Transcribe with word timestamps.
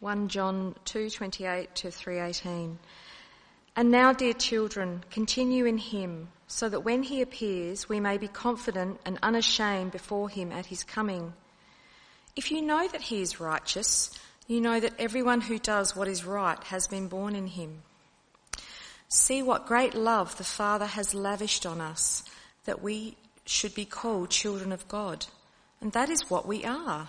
1 0.00 0.28
John 0.28 0.74
2:28 0.84 1.74
to 1.74 1.90
3:18. 1.90 2.78
And 3.74 3.90
now, 3.90 4.12
dear 4.12 4.32
children, 4.32 5.04
continue 5.10 5.66
in 5.66 5.78
him, 5.78 6.30
so 6.46 6.68
that 6.68 6.80
when 6.80 7.02
he 7.02 7.20
appears, 7.20 7.88
we 7.88 8.00
may 8.00 8.16
be 8.18 8.28
confident 8.28 9.00
and 9.04 9.18
unashamed 9.22 9.92
before 9.92 10.28
him 10.28 10.52
at 10.52 10.66
his 10.66 10.84
coming. 10.84 11.34
If 12.34 12.50
you 12.50 12.62
know 12.62 12.88
that 12.88 13.02
he 13.02 13.22
is 13.22 13.40
righteous, 13.40 14.10
you 14.46 14.60
know 14.60 14.80
that 14.80 14.98
everyone 14.98 15.42
who 15.42 15.58
does 15.58 15.96
what 15.96 16.08
is 16.08 16.24
right 16.24 16.62
has 16.64 16.86
been 16.86 17.08
born 17.08 17.34
in 17.34 17.48
him. 17.48 17.82
See 19.08 19.42
what 19.42 19.66
great 19.66 19.94
love 19.94 20.36
the 20.36 20.44
Father 20.44 20.86
has 20.86 21.14
lavished 21.14 21.66
on 21.66 21.80
us, 21.80 22.22
that 22.64 22.82
we 22.82 23.16
should 23.44 23.74
be 23.74 23.84
called 23.84 24.30
children 24.30 24.72
of 24.72 24.88
God. 24.88 25.26
And 25.80 25.92
that 25.92 26.10
is 26.10 26.30
what 26.30 26.46
we 26.46 26.64
are. 26.64 27.08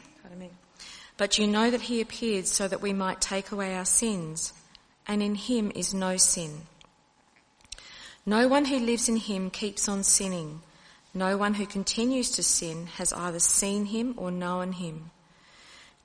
But 1.17 1.37
you 1.37 1.47
know 1.47 1.69
that 1.69 1.81
he 1.81 2.01
appeared 2.01 2.47
so 2.47 2.67
that 2.67 2.81
we 2.81 2.93
might 2.93 3.21
take 3.21 3.51
away 3.51 3.75
our 3.75 3.85
sins, 3.85 4.53
and 5.07 5.21
in 5.21 5.35
him 5.35 5.71
is 5.75 5.93
no 5.93 6.17
sin. 6.17 6.61
No 8.25 8.47
one 8.47 8.65
who 8.65 8.79
lives 8.79 9.09
in 9.09 9.17
him 9.17 9.49
keeps 9.49 9.89
on 9.89 10.03
sinning. 10.03 10.61
No 11.13 11.37
one 11.37 11.55
who 11.55 11.65
continues 11.65 12.31
to 12.31 12.43
sin 12.43 12.87
has 12.97 13.11
either 13.13 13.39
seen 13.39 13.85
him 13.85 14.13
or 14.17 14.31
known 14.31 14.73
him. 14.73 15.11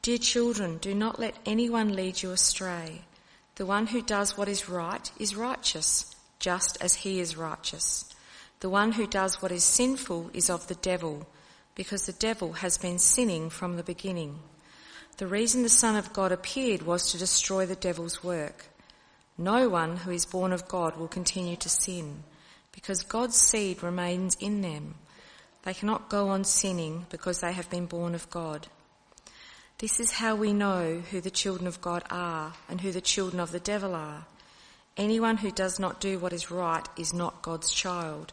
Dear 0.02 0.18
children, 0.18 0.78
do 0.78 0.94
not 0.94 1.20
let 1.20 1.36
anyone 1.44 1.94
lead 1.94 2.22
you 2.22 2.32
astray. 2.32 3.02
The 3.56 3.66
one 3.66 3.88
who 3.88 4.02
does 4.02 4.36
what 4.36 4.48
is 4.48 4.68
right 4.68 5.10
is 5.18 5.36
righteous, 5.36 6.14
just 6.38 6.76
as 6.80 6.94
he 6.94 7.20
is 7.20 7.36
righteous. 7.36 8.04
The 8.60 8.68
one 8.68 8.92
who 8.92 9.06
does 9.06 9.40
what 9.40 9.52
is 9.52 9.64
sinful 9.64 10.30
is 10.32 10.48
of 10.50 10.66
the 10.68 10.74
devil, 10.76 11.26
because 11.76 12.06
the 12.06 12.12
devil 12.12 12.54
has 12.54 12.78
been 12.78 12.98
sinning 12.98 13.48
from 13.48 13.76
the 13.76 13.84
beginning. 13.84 14.40
The 15.18 15.28
reason 15.28 15.62
the 15.62 15.68
Son 15.68 15.94
of 15.94 16.12
God 16.12 16.32
appeared 16.32 16.82
was 16.82 17.12
to 17.12 17.18
destroy 17.18 17.66
the 17.66 17.76
devil's 17.76 18.24
work. 18.24 18.66
No 19.38 19.68
one 19.68 19.98
who 19.98 20.10
is 20.10 20.26
born 20.26 20.52
of 20.52 20.66
God 20.66 20.96
will 20.96 21.06
continue 21.08 21.56
to 21.56 21.68
sin, 21.68 22.24
because 22.72 23.02
God's 23.02 23.36
seed 23.36 23.82
remains 23.82 24.36
in 24.40 24.62
them. 24.62 24.96
They 25.62 25.74
cannot 25.74 26.08
go 26.08 26.28
on 26.28 26.44
sinning 26.44 27.06
because 27.10 27.40
they 27.40 27.52
have 27.52 27.68
been 27.70 27.86
born 27.86 28.14
of 28.14 28.28
God. 28.30 28.68
This 29.78 30.00
is 30.00 30.12
how 30.12 30.34
we 30.34 30.54
know 30.54 31.02
who 31.10 31.20
the 31.20 31.30
children 31.30 31.66
of 31.66 31.82
God 31.82 32.02
are 32.10 32.54
and 32.68 32.80
who 32.80 32.92
the 32.92 33.00
children 33.02 33.40
of 33.40 33.52
the 33.52 33.60
devil 33.60 33.94
are. 33.94 34.24
Anyone 34.96 35.36
who 35.36 35.50
does 35.50 35.78
not 35.78 36.00
do 36.00 36.18
what 36.18 36.32
is 36.32 36.50
right 36.50 36.88
is 36.96 37.12
not 37.12 37.42
God's 37.42 37.70
child, 37.70 38.32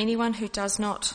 Anyone 0.00 0.32
who 0.32 0.48
does 0.48 0.78
not 0.78 1.12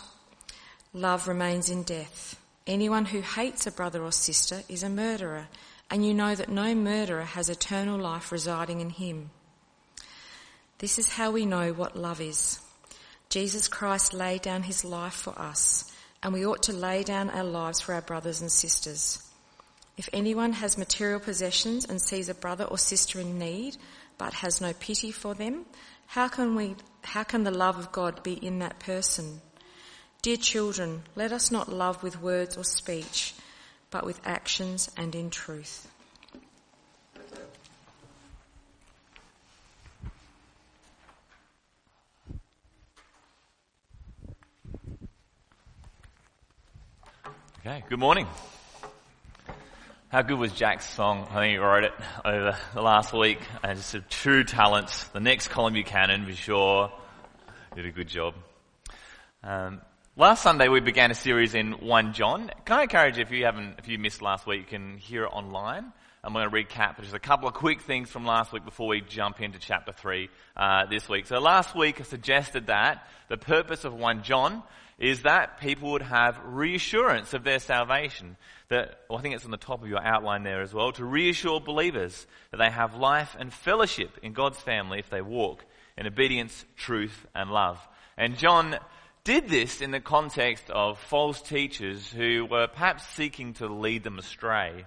love 0.94 1.28
remains 1.28 1.72
in 1.72 1.82
death. 1.82 2.40
Anyone 2.68 3.06
who 3.06 3.22
hates 3.22 3.66
a 3.66 3.72
brother 3.72 4.04
or 4.04 4.12
sister 4.12 4.62
is 4.70 4.84
a 4.84 4.90
murderer 4.90 5.48
and 5.90 6.06
you 6.06 6.14
know 6.14 6.36
that 6.36 6.50
no 6.50 6.76
murderer 6.76 7.24
has 7.24 7.50
eternal 7.50 7.98
life 7.98 8.32
residing 8.32 8.82
in 8.82 8.92
him. 8.92 9.32
This 10.78 11.00
is 11.00 11.10
how 11.10 11.32
we 11.32 11.48
know 11.48 11.74
what 11.74 11.98
love 11.98 12.22
is. 12.22 12.60
Jesus 13.30 13.68
Christ 13.68 14.14
laid 14.14 14.44
down 14.44 14.62
his 14.62 14.86
life 14.86 15.16
for 15.16 15.34
us, 15.40 15.92
and 16.22 16.32
we 16.32 16.46
ought 16.46 16.62
to 16.64 16.74
lay 16.74 17.02
down 17.02 17.32
our 17.32 17.44
lives 17.44 17.82
for 17.82 17.96
our 17.96 18.04
brothers 18.04 18.42
and 18.42 18.52
sisters. 18.52 19.18
If 19.98 20.10
anyone 20.14 20.54
has 20.54 20.78
material 20.78 21.20
possessions 21.20 21.86
and 21.86 22.00
sees 22.00 22.30
a 22.30 22.36
brother 22.36 22.66
or 22.66 22.78
sister 22.78 23.20
in 23.20 23.40
need, 23.40 23.78
but 24.20 24.34
has 24.34 24.62
no 24.62 24.74
pity 24.74 25.12
for 25.12 25.34
them, 25.34 25.66
how 26.08 26.28
can 26.28 26.56
we, 26.56 26.76
how 27.04 27.24
can 27.24 27.44
the 27.44 27.52
love 27.52 27.78
of 27.78 27.92
God 27.92 28.24
be 28.24 28.34
in 28.34 28.60
that 28.60 28.80
person? 28.80 29.42
Dear 30.22 30.38
children, 30.38 31.04
let 31.16 31.32
us 31.32 31.52
not 31.52 31.72
love 31.72 32.02
with 32.02 32.22
words 32.22 32.58
or 32.58 32.64
speech, 32.64 33.36
but 33.92 34.06
with 34.06 34.20
actions 34.26 34.90
and 34.98 35.14
in 35.14 35.30
truth. 35.30 35.88
Okay, 47.60 47.84
good 47.90 48.00
morning. 48.00 48.28
How 50.10 50.22
good 50.22 50.38
was 50.38 50.52
Jack's 50.54 50.88
song? 50.88 51.28
I 51.32 51.40
think 51.40 51.52
he 51.54 51.58
wrote 51.58 51.84
it 51.84 51.94
over 52.24 52.56
the 52.76 52.82
last 52.82 53.12
week. 53.12 53.40
And 53.64 53.76
just 53.76 53.96
a 53.96 54.02
true 54.02 54.44
talent. 54.44 55.08
The 55.14 55.20
next 55.20 55.48
Colin 55.48 55.74
Buchanan, 55.74 56.26
be 56.26 56.36
sure. 56.36 56.92
Did 57.76 57.88
a 57.88 57.92
good 57.92 58.08
job. 58.08 58.36
Um, 59.44 59.82
Last 60.16 60.44
Sunday 60.44 60.70
we 60.70 60.80
began 60.80 61.12
a 61.12 61.16
series 61.16 61.56
in 61.56 61.74
1 61.74 62.14
John. 62.14 62.50
Can 62.64 62.78
I 62.78 62.84
encourage 62.84 63.18
you, 63.18 63.24
if 63.24 63.32
you 63.32 63.44
haven't, 63.44 63.80
if 63.80 63.88
you 63.88 63.98
missed 63.98 64.22
last 64.22 64.48
week, 64.48 64.60
you 64.60 64.66
can 64.66 64.98
hear 64.98 65.26
it 65.26 65.30
online. 65.34 65.92
I'm 66.24 66.34
going 66.34 66.50
to 66.50 66.56
recap 66.56 67.02
just 67.02 67.14
a 67.14 67.20
couple 67.20 67.50
of 67.50 67.54
quick 67.56 67.82
things 67.82 68.10
from 68.10 68.26
last 68.26 68.54
week 68.54 68.64
before 68.64 68.88
we 68.88 69.02
jump 69.02 69.42
into 69.42 69.60
chapter 69.60 69.92
3 69.92 70.30
uh, 70.56 70.86
this 70.86 71.10
week. 71.10 71.26
So 71.26 71.40
last 71.40 71.76
week 71.76 72.00
I 72.00 72.04
suggested 72.04 72.68
that 72.68 73.06
the 73.28 73.38
purpose 73.38 73.84
of 73.84 73.94
1 73.94 74.24
John 74.24 74.64
is 74.98 75.24
that 75.24 75.60
people 75.60 75.92
would 75.92 76.02
have 76.02 76.40
reassurance 76.46 77.34
of 77.34 77.44
their 77.44 77.60
salvation. 77.60 78.38
That, 78.70 79.00
well, 79.10 79.20
I 79.20 79.22
think 79.22 79.36
it's 79.36 79.46
on 79.46 79.52
the 79.52 79.58
top 79.58 79.84
of 79.84 79.90
your 79.90 80.02
outline 80.02 80.44
there 80.44 80.62
as 80.62 80.74
well, 80.74 80.92
to 80.94 81.06
reassure 81.06 81.60
believers 81.60 82.26
that 82.52 82.58
they 82.58 82.70
have 82.70 82.96
life 82.96 83.36
and 83.38 83.54
fellowship 83.54 84.18
in 84.24 84.34
God's 84.34 84.60
family 84.60 85.00
if 85.00 85.10
they 85.10 85.22
walk 85.22 85.66
in 85.98 86.08
obedience, 86.08 86.66
truth, 86.78 87.26
and 87.36 87.52
love. 87.52 87.80
And 88.18 88.38
John 88.38 88.78
did 89.24 89.50
this 89.50 89.82
in 89.82 89.92
the 89.92 90.00
context 90.00 90.70
of 90.70 91.00
false 91.00 91.42
teachers 91.42 92.10
who 92.12 92.46
were 92.50 92.68
perhaps 92.68 93.06
seeking 93.10 93.54
to 93.56 93.68
lead 93.68 94.04
them 94.04 94.20
astray. 94.20 94.86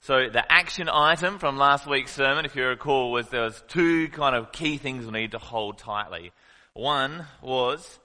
So 0.00 0.28
the 0.30 0.44
action 0.50 0.88
item 0.88 1.38
from 1.38 1.56
last 1.56 1.86
week's 1.86 2.12
sermon, 2.12 2.44
if 2.44 2.54
you 2.54 2.64
recall, 2.66 3.10
was 3.10 3.28
there 3.28 3.42
was 3.42 3.60
two 3.68 4.08
kind 4.08 4.36
of 4.36 4.52
key 4.52 4.78
things 4.78 5.04
we 5.04 5.12
need 5.12 5.32
to 5.32 5.38
hold 5.38 5.78
tightly. 5.78 6.30
One 6.74 7.26
was 7.42 7.98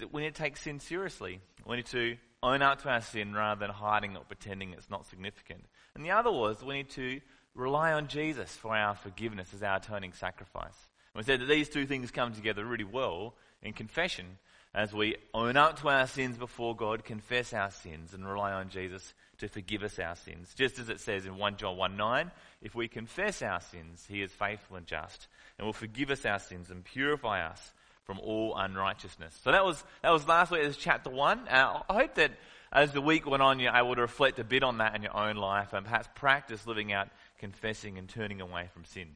that 0.00 0.12
we 0.12 0.22
need 0.22 0.34
to 0.34 0.42
take 0.42 0.56
sin 0.56 0.80
seriously. 0.80 1.40
We 1.66 1.76
need 1.76 1.86
to 1.86 2.16
own 2.42 2.62
up 2.62 2.82
to 2.82 2.88
our 2.88 3.02
sin 3.02 3.34
rather 3.34 3.60
than 3.60 3.70
hiding 3.70 4.16
or 4.16 4.24
pretending 4.24 4.72
it's 4.72 4.88
not 4.88 5.06
significant. 5.06 5.64
And 5.94 6.04
the 6.04 6.12
other 6.12 6.32
was 6.32 6.64
we 6.64 6.76
need 6.76 6.90
to 6.90 7.20
rely 7.54 7.92
on 7.92 8.08
Jesus 8.08 8.56
for 8.56 8.74
our 8.74 8.94
forgiveness 8.94 9.52
as 9.54 9.62
our 9.62 9.76
atoning 9.76 10.14
sacrifice. 10.14 10.88
And 11.14 11.20
we 11.20 11.24
said 11.24 11.40
that 11.40 11.48
these 11.48 11.68
two 11.68 11.86
things 11.86 12.10
come 12.10 12.32
together 12.32 12.64
really 12.64 12.84
well 12.84 13.34
in 13.62 13.74
confession 13.74 14.38
as 14.74 14.94
we 14.94 15.16
own 15.34 15.58
up 15.58 15.78
to 15.80 15.90
our 15.90 16.06
sins 16.06 16.38
before 16.38 16.74
God, 16.74 17.04
confess 17.04 17.52
our 17.52 17.70
sins, 17.70 18.14
and 18.14 18.26
rely 18.26 18.52
on 18.52 18.70
Jesus 18.70 19.12
to 19.36 19.48
forgive 19.48 19.82
us 19.82 19.98
our 19.98 20.16
sins. 20.16 20.54
Just 20.56 20.78
as 20.78 20.88
it 20.88 21.00
says 21.00 21.26
in 21.26 21.36
1 21.36 21.58
John 21.58 21.76
1 21.76 21.96
9, 21.98 22.30
if 22.62 22.74
we 22.74 22.88
confess 22.88 23.42
our 23.42 23.60
sins, 23.60 24.06
he 24.08 24.22
is 24.22 24.32
faithful 24.32 24.76
and 24.76 24.86
just, 24.86 25.28
and 25.58 25.66
will 25.66 25.74
forgive 25.74 26.10
us 26.10 26.24
our 26.24 26.38
sins 26.38 26.70
and 26.70 26.82
purify 26.82 27.46
us 27.46 27.72
from 28.04 28.18
all 28.20 28.56
unrighteousness. 28.56 29.38
So 29.44 29.52
that 29.52 29.64
was, 29.64 29.82
that 30.02 30.10
was 30.10 30.26
last 30.26 30.50
week, 30.50 30.62
it 30.62 30.66
was 30.66 30.76
chapter 30.76 31.10
1. 31.10 31.48
Uh, 31.48 31.82
I 31.88 31.94
hope 31.94 32.14
that 32.16 32.32
as 32.72 32.92
the 32.92 33.00
week 33.00 33.26
went 33.26 33.42
on, 33.42 33.60
you're 33.60 33.74
able 33.74 33.94
to 33.94 34.00
reflect 34.00 34.38
a 34.38 34.44
bit 34.44 34.62
on 34.62 34.78
that 34.78 34.96
in 34.96 35.02
your 35.02 35.16
own 35.16 35.36
life 35.36 35.72
and 35.72 35.84
perhaps 35.84 36.08
practice 36.14 36.66
living 36.66 36.92
out 36.92 37.08
confessing 37.38 37.98
and 37.98 38.08
turning 38.08 38.40
away 38.40 38.68
from 38.72 38.84
sin. 38.84 39.08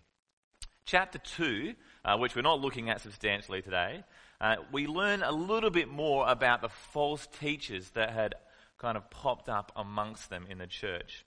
Chapter 0.84 1.18
2, 1.18 1.74
uh, 2.04 2.16
which 2.18 2.36
we're 2.36 2.42
not 2.42 2.60
looking 2.60 2.90
at 2.90 3.00
substantially 3.00 3.62
today, 3.62 4.04
uh, 4.40 4.56
we 4.70 4.86
learn 4.86 5.22
a 5.22 5.32
little 5.32 5.70
bit 5.70 5.88
more 5.88 6.28
about 6.28 6.60
the 6.60 6.68
false 6.68 7.26
teachers 7.40 7.90
that 7.90 8.10
had 8.10 8.34
kind 8.78 8.96
of 8.96 9.08
popped 9.10 9.48
up 9.48 9.72
amongst 9.74 10.28
them 10.28 10.46
in 10.50 10.58
the 10.58 10.66
church. 10.66 11.24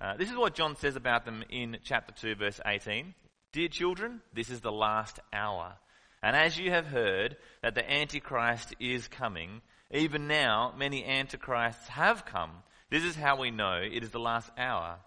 Uh, 0.00 0.16
this 0.16 0.30
is 0.30 0.36
what 0.36 0.54
John 0.54 0.76
says 0.76 0.96
about 0.96 1.24
them 1.24 1.44
in 1.48 1.78
chapter 1.84 2.12
2, 2.12 2.34
verse 2.34 2.60
18. 2.66 3.14
Dear 3.52 3.68
children, 3.68 4.20
this 4.34 4.50
is 4.50 4.60
the 4.60 4.72
last 4.72 5.20
hour. 5.32 5.74
And 6.22 6.34
as 6.34 6.58
you 6.58 6.70
have 6.70 6.86
heard 6.86 7.36
that 7.62 7.74
the 7.74 7.90
Antichrist 7.90 8.74
is 8.80 9.08
coming, 9.08 9.62
even 9.90 10.26
now 10.26 10.74
many 10.76 11.04
Antichrists 11.04 11.88
have 11.88 12.24
come. 12.24 12.50
This 12.90 13.04
is 13.04 13.14
how 13.14 13.38
we 13.38 13.50
know 13.50 13.80
it 13.82 14.02
is 14.02 14.10
the 14.10 14.18
last 14.18 14.50
hour. 14.58 14.98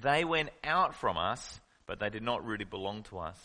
They 0.00 0.24
went 0.24 0.50
out 0.64 0.94
from 0.94 1.16
us, 1.16 1.60
but 1.86 2.00
they 2.00 2.10
did 2.10 2.22
not 2.22 2.44
really 2.44 2.64
belong 2.64 3.02
to 3.04 3.18
us. 3.18 3.38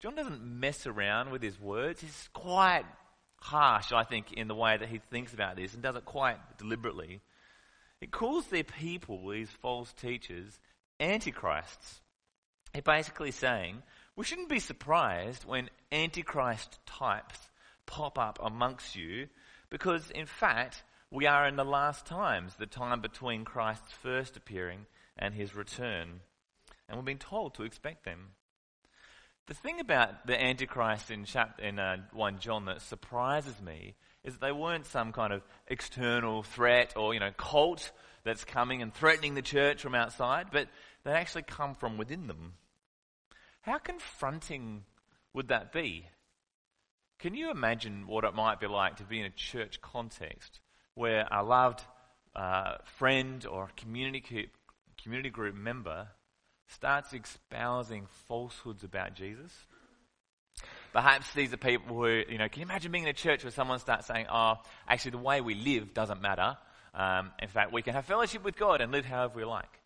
John 0.00 0.14
doesn't 0.14 0.42
mess 0.42 0.86
around 0.86 1.30
with 1.30 1.42
his 1.42 1.60
words. 1.60 2.00
He's 2.00 2.28
quite 2.32 2.84
harsh, 3.40 3.92
I 3.92 4.04
think, 4.04 4.32
in 4.32 4.48
the 4.48 4.54
way 4.54 4.76
that 4.76 4.88
he 4.88 5.00
thinks 5.10 5.34
about 5.34 5.56
this 5.56 5.74
and 5.74 5.82
does 5.82 5.96
it 5.96 6.04
quite 6.04 6.38
deliberately. 6.58 7.20
It 8.00 8.10
calls 8.10 8.46
their 8.46 8.64
people, 8.64 9.28
these 9.28 9.50
false 9.60 9.92
teachers, 9.92 10.58
antichrists. 10.98 12.00
He's 12.72 12.82
basically 12.82 13.30
saying 13.30 13.82
we 14.20 14.26
shouldn't 14.26 14.50
be 14.50 14.58
surprised 14.60 15.46
when 15.46 15.70
antichrist 15.90 16.78
types 16.84 17.38
pop 17.86 18.18
up 18.18 18.38
amongst 18.42 18.94
you 18.94 19.26
because, 19.70 20.10
in 20.10 20.26
fact, 20.26 20.82
we 21.10 21.26
are 21.26 21.48
in 21.48 21.56
the 21.56 21.64
last 21.64 22.04
times, 22.04 22.54
the 22.56 22.66
time 22.66 23.00
between 23.00 23.46
Christ's 23.46 23.90
first 24.02 24.36
appearing 24.36 24.84
and 25.16 25.32
his 25.32 25.56
return. 25.56 26.20
And 26.86 26.98
we've 26.98 27.04
been 27.06 27.16
told 27.16 27.54
to 27.54 27.62
expect 27.62 28.04
them. 28.04 28.32
The 29.46 29.54
thing 29.54 29.80
about 29.80 30.26
the 30.26 30.38
Antichrist 30.38 31.10
in, 31.10 31.24
chapter, 31.24 31.62
in 31.62 31.78
uh, 31.78 31.96
1 32.12 32.40
John 32.40 32.66
that 32.66 32.82
surprises 32.82 33.58
me 33.62 33.94
is 34.22 34.34
that 34.34 34.42
they 34.42 34.52
weren't 34.52 34.84
some 34.84 35.12
kind 35.12 35.32
of 35.32 35.40
external 35.66 36.42
threat 36.42 36.92
or, 36.94 37.14
you 37.14 37.20
know, 37.20 37.32
cult 37.38 37.90
that's 38.24 38.44
coming 38.44 38.82
and 38.82 38.92
threatening 38.92 39.32
the 39.32 39.40
church 39.40 39.80
from 39.80 39.94
outside, 39.94 40.48
but 40.52 40.68
they 41.04 41.12
actually 41.12 41.44
come 41.44 41.74
from 41.74 41.96
within 41.96 42.26
them. 42.26 42.52
How 43.62 43.78
confronting 43.78 44.84
would 45.34 45.48
that 45.48 45.72
be? 45.72 46.06
Can 47.18 47.34
you 47.34 47.50
imagine 47.50 48.06
what 48.06 48.24
it 48.24 48.34
might 48.34 48.60
be 48.60 48.66
like 48.66 48.96
to 48.96 49.04
be 49.04 49.20
in 49.20 49.26
a 49.26 49.30
church 49.30 49.80
context 49.82 50.60
where 50.94 51.28
a 51.30 51.42
loved 51.42 51.82
uh, 52.34 52.76
friend 52.84 53.44
or 53.44 53.68
community, 53.76 54.48
community 55.02 55.28
group 55.28 55.54
member 55.54 56.08
starts 56.68 57.12
espousing 57.12 58.06
falsehoods 58.26 58.84
about 58.84 59.14
Jesus? 59.14 59.52
Perhaps 60.92 61.32
these 61.34 61.52
are 61.52 61.58
people 61.58 61.96
who, 61.96 62.22
you 62.28 62.38
know, 62.38 62.48
can 62.48 62.60
you 62.60 62.66
imagine 62.66 62.90
being 62.90 63.04
in 63.04 63.10
a 63.10 63.14
church 63.14 63.44
where 63.44 63.50
someone 63.50 63.78
starts 63.78 64.06
saying, 64.06 64.26
oh, 64.32 64.54
actually 64.88 65.12
the 65.12 65.18
way 65.18 65.40
we 65.40 65.54
live 65.54 65.92
doesn't 65.92 66.22
matter. 66.22 66.56
Um, 66.94 67.30
in 67.40 67.48
fact, 67.48 67.72
we 67.72 67.82
can 67.82 67.94
have 67.94 68.06
fellowship 68.06 68.42
with 68.42 68.56
God 68.56 68.80
and 68.80 68.90
live 68.90 69.04
however 69.04 69.34
we 69.36 69.44
like. 69.44 69.79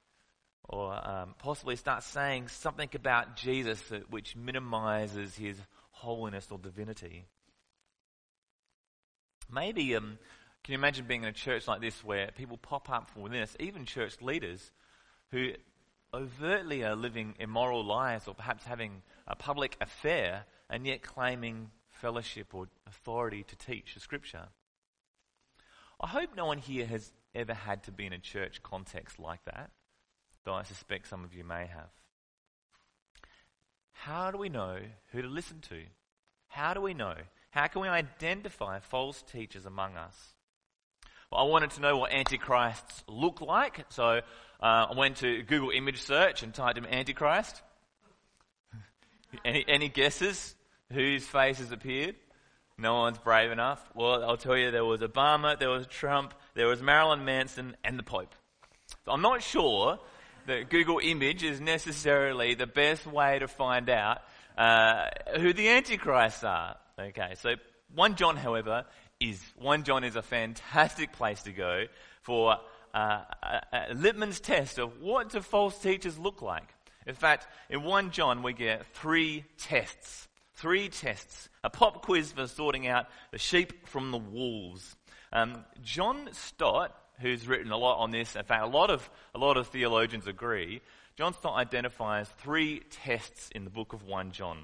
Um, 1.24 1.34
possibly 1.38 1.76
start 1.76 2.02
saying 2.02 2.48
something 2.48 2.90
about 2.94 3.36
Jesus 3.36 3.80
that, 3.88 4.10
which 4.10 4.36
minimizes 4.36 5.34
his 5.34 5.56
holiness 5.90 6.46
or 6.50 6.58
divinity. 6.58 7.24
Maybe, 9.50 9.96
um, 9.96 10.18
can 10.62 10.72
you 10.72 10.78
imagine 10.78 11.06
being 11.06 11.22
in 11.22 11.28
a 11.28 11.32
church 11.32 11.66
like 11.66 11.80
this 11.80 12.04
where 12.04 12.30
people 12.36 12.58
pop 12.58 12.90
up 12.90 13.08
from 13.08 13.22
within 13.22 13.40
us, 13.40 13.56
even 13.58 13.86
church 13.86 14.20
leaders, 14.20 14.70
who 15.30 15.52
overtly 16.12 16.84
are 16.84 16.94
living 16.94 17.36
immoral 17.38 17.84
lives 17.84 18.28
or 18.28 18.34
perhaps 18.34 18.64
having 18.64 19.00
a 19.26 19.34
public 19.34 19.78
affair 19.80 20.44
and 20.68 20.86
yet 20.86 21.02
claiming 21.02 21.70
fellowship 21.88 22.54
or 22.54 22.66
authority 22.86 23.44
to 23.44 23.56
teach 23.56 23.94
the 23.94 24.00
scripture? 24.00 24.48
I 25.98 26.06
hope 26.08 26.36
no 26.36 26.44
one 26.44 26.58
here 26.58 26.84
has 26.84 27.12
ever 27.34 27.54
had 27.54 27.84
to 27.84 27.92
be 27.92 28.04
in 28.04 28.12
a 28.12 28.18
church 28.18 28.62
context 28.62 29.18
like 29.18 29.42
that, 29.46 29.70
though 30.44 30.54
I 30.54 30.62
suspect 30.62 31.08
some 31.08 31.24
of 31.24 31.34
you 31.34 31.44
may 31.44 31.66
have. 31.66 31.90
How 33.92 34.30
do 34.30 34.38
we 34.38 34.48
know 34.48 34.78
who 35.12 35.22
to 35.22 35.28
listen 35.28 35.60
to? 35.68 35.82
How 36.48 36.74
do 36.74 36.80
we 36.80 36.94
know? 36.94 37.14
How 37.50 37.66
can 37.68 37.82
we 37.82 37.88
identify 37.88 38.80
false 38.80 39.22
teachers 39.22 39.64
among 39.64 39.96
us? 39.96 40.34
Well, 41.30 41.40
I 41.40 41.44
wanted 41.44 41.70
to 41.70 41.80
know 41.80 41.96
what 41.96 42.12
antichrists 42.12 43.04
look 43.08 43.40
like, 43.40 43.86
so 43.88 44.20
uh, 44.60 44.86
I 44.90 44.94
went 44.94 45.16
to 45.18 45.42
Google 45.42 45.70
image 45.70 46.02
search 46.02 46.42
and 46.42 46.52
typed 46.52 46.78
in 46.78 46.86
antichrist. 46.86 47.62
any, 49.44 49.64
any 49.66 49.88
guesses 49.88 50.54
whose 50.92 51.24
faces 51.26 51.72
appeared? 51.72 52.16
No 52.76 52.94
one's 52.94 53.18
brave 53.18 53.52
enough. 53.52 53.80
Well, 53.94 54.24
I'll 54.24 54.36
tell 54.36 54.56
you, 54.56 54.70
there 54.70 54.84
was 54.84 55.00
Obama, 55.00 55.58
there 55.58 55.70
was 55.70 55.86
Trump, 55.86 56.34
there 56.54 56.66
was 56.66 56.82
Marilyn 56.82 57.24
Manson, 57.24 57.76
and 57.84 57.98
the 57.98 58.02
Pope. 58.02 58.34
So 59.04 59.12
I'm 59.12 59.22
not 59.22 59.42
sure 59.42 59.98
that 60.46 60.70
Google 60.70 61.00
image 61.02 61.42
is 61.42 61.60
necessarily 61.60 62.54
the 62.54 62.66
best 62.66 63.06
way 63.06 63.38
to 63.38 63.48
find 63.48 63.88
out 63.88 64.22
uh, 64.56 65.06
who 65.38 65.52
the 65.52 65.68
Antichrists 65.68 66.44
are. 66.44 66.76
Okay, 66.98 67.34
so 67.36 67.54
1 67.94 68.16
John, 68.16 68.36
however, 68.36 68.84
is 69.20 69.40
1 69.56 69.84
John 69.84 70.04
is 70.04 70.16
a 70.16 70.22
fantastic 70.22 71.12
place 71.12 71.42
to 71.42 71.52
go 71.52 71.84
for 72.22 72.56
uh, 72.94 73.22
a, 73.42 73.60
a 73.90 73.94
litmus 73.94 74.40
test 74.40 74.78
of 74.78 75.00
what 75.00 75.30
do 75.30 75.40
false 75.40 75.78
teachers 75.78 76.18
look 76.18 76.42
like. 76.42 76.74
In 77.06 77.14
fact, 77.14 77.46
in 77.68 77.82
1 77.82 78.10
John, 78.12 78.42
we 78.42 78.52
get 78.52 78.86
three 78.94 79.44
tests 79.58 80.28
Three 80.54 80.88
tests. 80.88 81.48
A 81.64 81.70
pop 81.70 82.02
quiz 82.02 82.32
for 82.32 82.46
sorting 82.46 82.86
out 82.86 83.06
the 83.32 83.38
sheep 83.38 83.88
from 83.88 84.12
the 84.12 84.18
wolves. 84.18 84.94
Um, 85.32 85.64
John 85.82 86.28
Stott, 86.32 86.96
who's 87.20 87.46
written 87.46 87.72
a 87.72 87.76
lot 87.76 87.98
on 88.00 88.10
this, 88.10 88.36
in 88.36 88.44
fact, 88.44 88.64
a 88.64 88.66
lot 88.66 88.90
of, 88.90 89.08
a 89.34 89.38
lot 89.38 89.56
of 89.56 89.68
theologians 89.68 90.26
agree, 90.26 90.80
John 91.16 91.32
Stott 91.34 91.56
identifies 91.56 92.28
three 92.38 92.80
tests 92.90 93.50
in 93.54 93.64
the 93.64 93.70
book 93.70 93.92
of 93.92 94.02
1 94.02 94.32
John. 94.32 94.58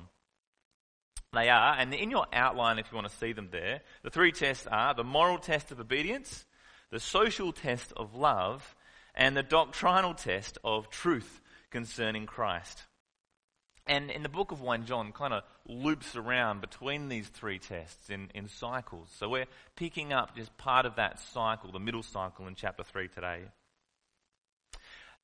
They 1.32 1.48
are, 1.48 1.76
and 1.78 1.94
in 1.94 2.10
your 2.10 2.26
outline, 2.32 2.78
if 2.78 2.90
you 2.90 2.96
want 2.96 3.08
to 3.08 3.16
see 3.16 3.32
them 3.32 3.50
there, 3.52 3.82
the 4.02 4.10
three 4.10 4.32
tests 4.32 4.66
are 4.66 4.94
the 4.94 5.04
moral 5.04 5.38
test 5.38 5.70
of 5.70 5.78
obedience, 5.78 6.44
the 6.90 6.98
social 6.98 7.52
test 7.52 7.92
of 7.96 8.16
love, 8.16 8.74
and 9.14 9.36
the 9.36 9.44
doctrinal 9.44 10.14
test 10.14 10.58
of 10.64 10.90
truth 10.90 11.40
concerning 11.70 12.26
Christ. 12.26 12.84
And 13.90 14.08
in 14.08 14.22
the 14.22 14.28
book 14.28 14.52
of 14.52 14.60
1 14.60 14.86
John, 14.86 15.10
kind 15.10 15.34
of 15.34 15.42
loops 15.66 16.14
around 16.14 16.60
between 16.60 17.08
these 17.08 17.26
three 17.26 17.58
tests 17.58 18.08
in, 18.08 18.30
in 18.36 18.46
cycles. 18.46 19.08
So 19.18 19.28
we're 19.28 19.48
picking 19.74 20.12
up 20.12 20.36
just 20.36 20.56
part 20.56 20.86
of 20.86 20.94
that 20.94 21.18
cycle, 21.18 21.72
the 21.72 21.80
middle 21.80 22.04
cycle 22.04 22.46
in 22.46 22.54
chapter 22.54 22.84
3 22.84 23.08
today. 23.08 23.40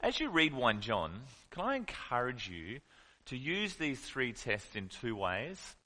As 0.00 0.18
you 0.18 0.30
read 0.30 0.52
1 0.52 0.80
John, 0.80 1.12
can 1.52 1.64
I 1.64 1.76
encourage 1.76 2.48
you 2.48 2.80
to 3.26 3.37
use 3.37 3.76
these 3.76 4.00
three 4.00 4.32
tests 4.32 4.75
in 4.75 4.88
two 4.88 5.14
ways? 5.14 5.76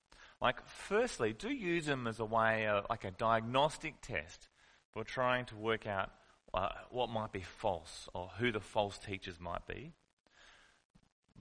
Like, 0.40 0.66
firstly, 0.66 1.34
do 1.34 1.50
use 1.50 1.84
them 1.84 2.06
as 2.06 2.18
a 2.18 2.25
way, 2.25 2.66
uh, 2.66 2.80
like 2.88 3.04
a 3.04 3.10
diagnostic 3.10 4.00
test 4.00 4.49
for 4.94 5.04
trying 5.04 5.44
to 5.46 5.56
work 5.56 5.87
out 5.87 6.12
uh, 6.54 6.70
what 6.88 7.10
might 7.10 7.30
be 7.30 7.42
false 7.42 8.08
or 8.14 8.30
who 8.38 8.50
the 8.50 8.58
false 8.58 8.96
teachers 8.96 9.38
might 9.38 9.66
be. 9.66 9.92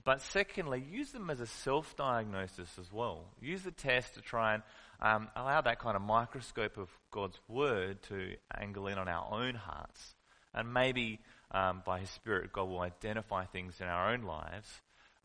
But 0.04 0.22
secondly, 0.22 0.84
use 0.90 1.12
them 1.12 1.30
as 1.30 1.40
a 1.40 1.46
self 1.46 1.96
diagnosis 1.96 2.70
as 2.80 2.92
well. 2.92 3.26
Use 3.42 3.64
the 3.64 3.72
test 3.72 4.16
to 4.16 4.22
try 4.22 4.56
and 4.56 4.64
um, 5.02 5.28
allow 5.36 5.62
that 5.62 5.80
kind 5.80 5.96
of 5.96 6.02
microscope 6.02 6.78
of 6.78 6.90
God's 7.12 7.40
Word 7.48 8.02
to 8.04 8.36
angle 8.58 8.88
in 8.88 8.98
on 8.98 9.08
our 9.08 9.28
own 9.32 9.56
hearts. 9.56 10.16
And 10.54 10.74
maybe 10.74 11.20
um, 11.52 11.84
by 11.86 12.00
His 12.00 12.10
Spirit, 12.10 12.54
God 12.54 12.70
will 12.70 12.82
identify 12.82 13.46
things 13.46 13.76
in 13.82 13.88
our 13.88 14.12
own 14.12 14.24
lives 14.24 14.70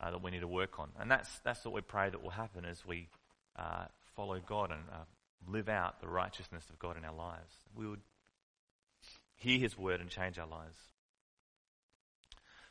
uh, 0.01 0.11
that 0.11 0.23
we 0.23 0.31
need 0.31 0.41
to 0.41 0.49
work 0.49 0.79
on. 0.79 0.91
And 0.99 1.11
that's, 1.11 1.39
that's 1.41 1.65
what 1.65 1.75
we 1.75 1.81
pray 1.81 2.11
that 2.11 2.23
will 2.23 2.31
happen 2.31 2.65
as 2.65 2.85
we 2.85 3.09
uh, 3.57 3.87
follow 4.17 4.41
God 4.45 4.71
and 4.71 4.83
uh, 4.93 5.05
live 5.51 5.69
out 5.69 6.01
the 6.01 6.09
righteousness 6.09 6.65
of 6.71 6.79
God 6.79 6.97
in 6.97 7.05
our 7.05 7.15
lives. 7.15 7.55
We 7.75 7.87
would 7.87 8.01
hear 9.37 9.59
His 9.59 9.79
Word 9.79 10.01
and 10.01 10.11
change 10.11 10.39
our 10.39 10.49
lives. 10.49 10.79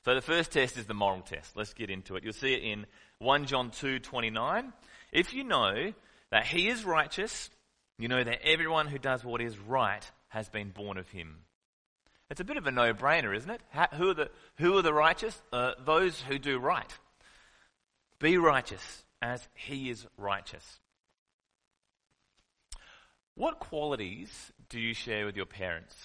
So 0.06 0.16
the 0.16 0.22
first 0.22 0.52
test 0.52 0.78
is 0.78 0.86
the 0.86 0.94
moral 0.94 1.22
test. 1.22 1.56
Let's 1.56 1.74
get 1.74 1.90
into 1.90 2.16
it. 2.16 2.24
You'll 2.24 2.34
see 2.34 2.54
it 2.54 2.64
in 2.64 2.86
1 3.20 3.46
John 3.46 3.72
2:29. 3.72 4.74
If 5.12 5.34
you 5.34 5.44
know 5.44 5.94
that 6.30 6.46
he 6.46 6.68
is 6.68 6.84
righteous, 6.84 7.50
you 7.98 8.08
know 8.08 8.24
that 8.24 8.42
everyone 8.44 8.88
who 8.88 8.98
does 8.98 9.24
what 9.24 9.42
is 9.42 9.58
right 9.58 10.04
has 10.30 10.50
been 10.50 10.72
born 10.72 10.98
of 10.98 11.10
him. 11.10 11.46
It's 12.30 12.42
a 12.42 12.44
bit 12.44 12.58
of 12.58 12.66
a 12.66 12.72
no-brainer, 12.72 13.36
isn't 13.36 13.50
it? 13.50 13.62
How, 13.70 13.88
who, 13.94 14.10
are 14.10 14.14
the, 14.14 14.32
who 14.58 14.78
are 14.78 14.82
the 14.82 14.94
righteous? 14.94 15.40
Uh, 15.52 15.74
those 15.86 16.20
who 16.22 16.40
do 16.40 16.58
right. 16.58 16.92
Be 18.20 18.38
righteous 18.38 19.04
as 19.22 19.48
he 19.54 19.90
is 19.90 20.08
righteous. 20.18 20.80
What 23.36 23.60
qualities 23.60 24.52
do 24.70 24.80
you 24.80 24.94
share 24.94 25.26
with 25.26 25.36
your 25.36 25.46
parents? 25.46 25.96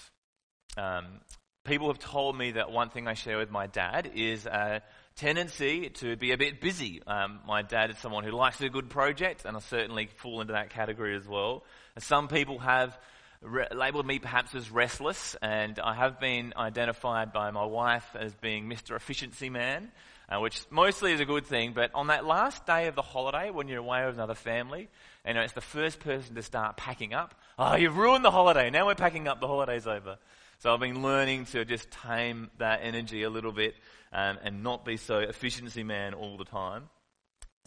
Um, 0.77 1.21
people 1.69 1.89
have 1.89 1.99
told 1.99 2.37
me 2.37 2.53
that 2.53 2.73
one 2.73 2.89
thing 2.89 3.07
I 3.07 3.15
share 3.15 3.37
with 3.37 3.51
my 3.51 3.67
dad 3.67 4.11
is 4.15 4.47
a 4.47 4.83
tendency 5.17 5.91
to 5.91 6.17
be 6.17 6.33
a 6.33 6.39
bit 6.39 6.63
busy. 6.63 7.03
Um, 7.07 7.41
my 7.47 7.61
dad 7.61 7.91
is 7.91 7.99
someone 7.99 8.25
who 8.25 8.31
likes 8.31 8.61
a 8.63 8.71
good 8.71 8.89
project, 8.89 9.45
and 9.45 9.55
I 9.55 9.61
certainly 9.61 10.09
fall 10.17 10.41
into 10.41 10.55
that 10.55 10.71
category 10.71 11.15
as 11.15 11.29
well. 11.29 11.65
Some 11.99 12.29
people 12.29 12.59
have 12.61 12.99
re- 13.43 13.69
labeled 13.71 14.07
me 14.07 14.19
perhaps 14.19 14.55
as 14.55 14.71
restless, 14.71 15.37
and 15.43 15.79
I 15.79 15.95
have 15.95 16.19
been 16.19 16.55
identified 16.57 17.35
by 17.35 17.51
my 17.51 17.67
wife 17.67 18.17
as 18.19 18.35
being 18.35 18.67
Mr. 18.67 18.97
Efficiency 18.97 19.51
Man, 19.51 19.93
uh, 20.31 20.41
which 20.41 20.63
mostly 20.71 21.13
is 21.13 21.21
a 21.21 21.27
good 21.27 21.45
thing. 21.45 21.75
But 21.75 21.91
on 21.95 22.07
that 22.07 22.25
last 22.25 22.65
day 22.65 22.87
of 22.87 22.95
the 22.95 23.03
holiday, 23.03 23.51
when 23.51 23.69
you're 23.69 23.81
away 23.81 24.07
with 24.07 24.15
another 24.15 24.35
family, 24.35 24.89
and 25.23 25.37
it's 25.37 25.53
the 25.53 25.61
first 25.61 26.01
person 26.01 26.35
to 26.35 26.43
start 26.43 26.79
packing 26.79 27.13
up, 27.13 27.35
oh, 27.59 27.77
you've 27.77 27.99
ruined 27.99 28.25
the 28.25 28.31
holiday. 28.31 28.71
Now 28.71 28.87
we're 28.87 28.95
packing 28.95 29.29
up. 29.29 29.41
The 29.41 29.47
holiday's 29.47 29.87
over. 29.87 30.17
So 30.61 30.75
I've 30.75 30.81
been 30.81 31.03
learning 31.03 31.45
to 31.47 31.65
just 31.65 31.89
tame 31.91 32.51
that 32.59 32.81
energy 32.83 33.23
a 33.23 33.31
little 33.31 33.53
bit 33.53 33.77
um, 34.13 34.39
and 34.43 34.65
not 34.65 34.85
be 34.85 34.97
so 34.97 35.19
efficiency 35.19 35.85
man 35.85 36.15
all 36.15 36.37
the 36.37 36.45
time. 36.45 36.89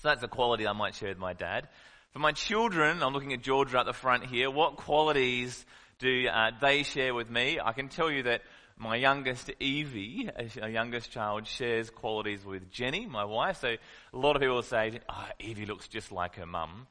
So 0.01 0.09
that's 0.09 0.23
a 0.23 0.27
quality 0.27 0.67
I 0.67 0.73
might 0.73 0.95
share 0.95 1.07
with 1.07 1.17
my 1.17 1.31
dad. 1.31 1.69
For 2.11 2.19
my 2.19 2.33
children, 2.33 3.01
I'm 3.01 3.13
looking 3.13 3.31
at 3.31 3.41
Georgia 3.41 3.79
at 3.79 3.85
the 3.85 3.93
front 3.93 4.25
here. 4.25 4.51
What 4.51 4.75
qualities 4.75 5.65
do 5.99 6.27
uh, 6.27 6.51
they 6.59 6.83
share 6.83 7.13
with 7.13 7.29
me? 7.29 7.59
I 7.63 7.71
can 7.71 7.87
tell 7.87 8.11
you 8.11 8.23
that 8.23 8.41
my 8.77 8.97
youngest 8.97 9.49
Evie, 9.61 10.29
our 10.61 10.67
youngest 10.67 11.11
child, 11.11 11.47
shares 11.47 11.89
qualities 11.89 12.43
with 12.43 12.69
Jenny, 12.71 13.05
my 13.05 13.23
wife. 13.23 13.61
So 13.61 13.69
a 13.69 14.17
lot 14.17 14.35
of 14.35 14.41
people 14.41 14.61
say, 14.63 14.99
oh, 15.07 15.27
Evie 15.39 15.65
looks 15.65 15.87
just 15.87 16.11
like 16.11 16.35
her 16.35 16.45
mum. 16.45 16.87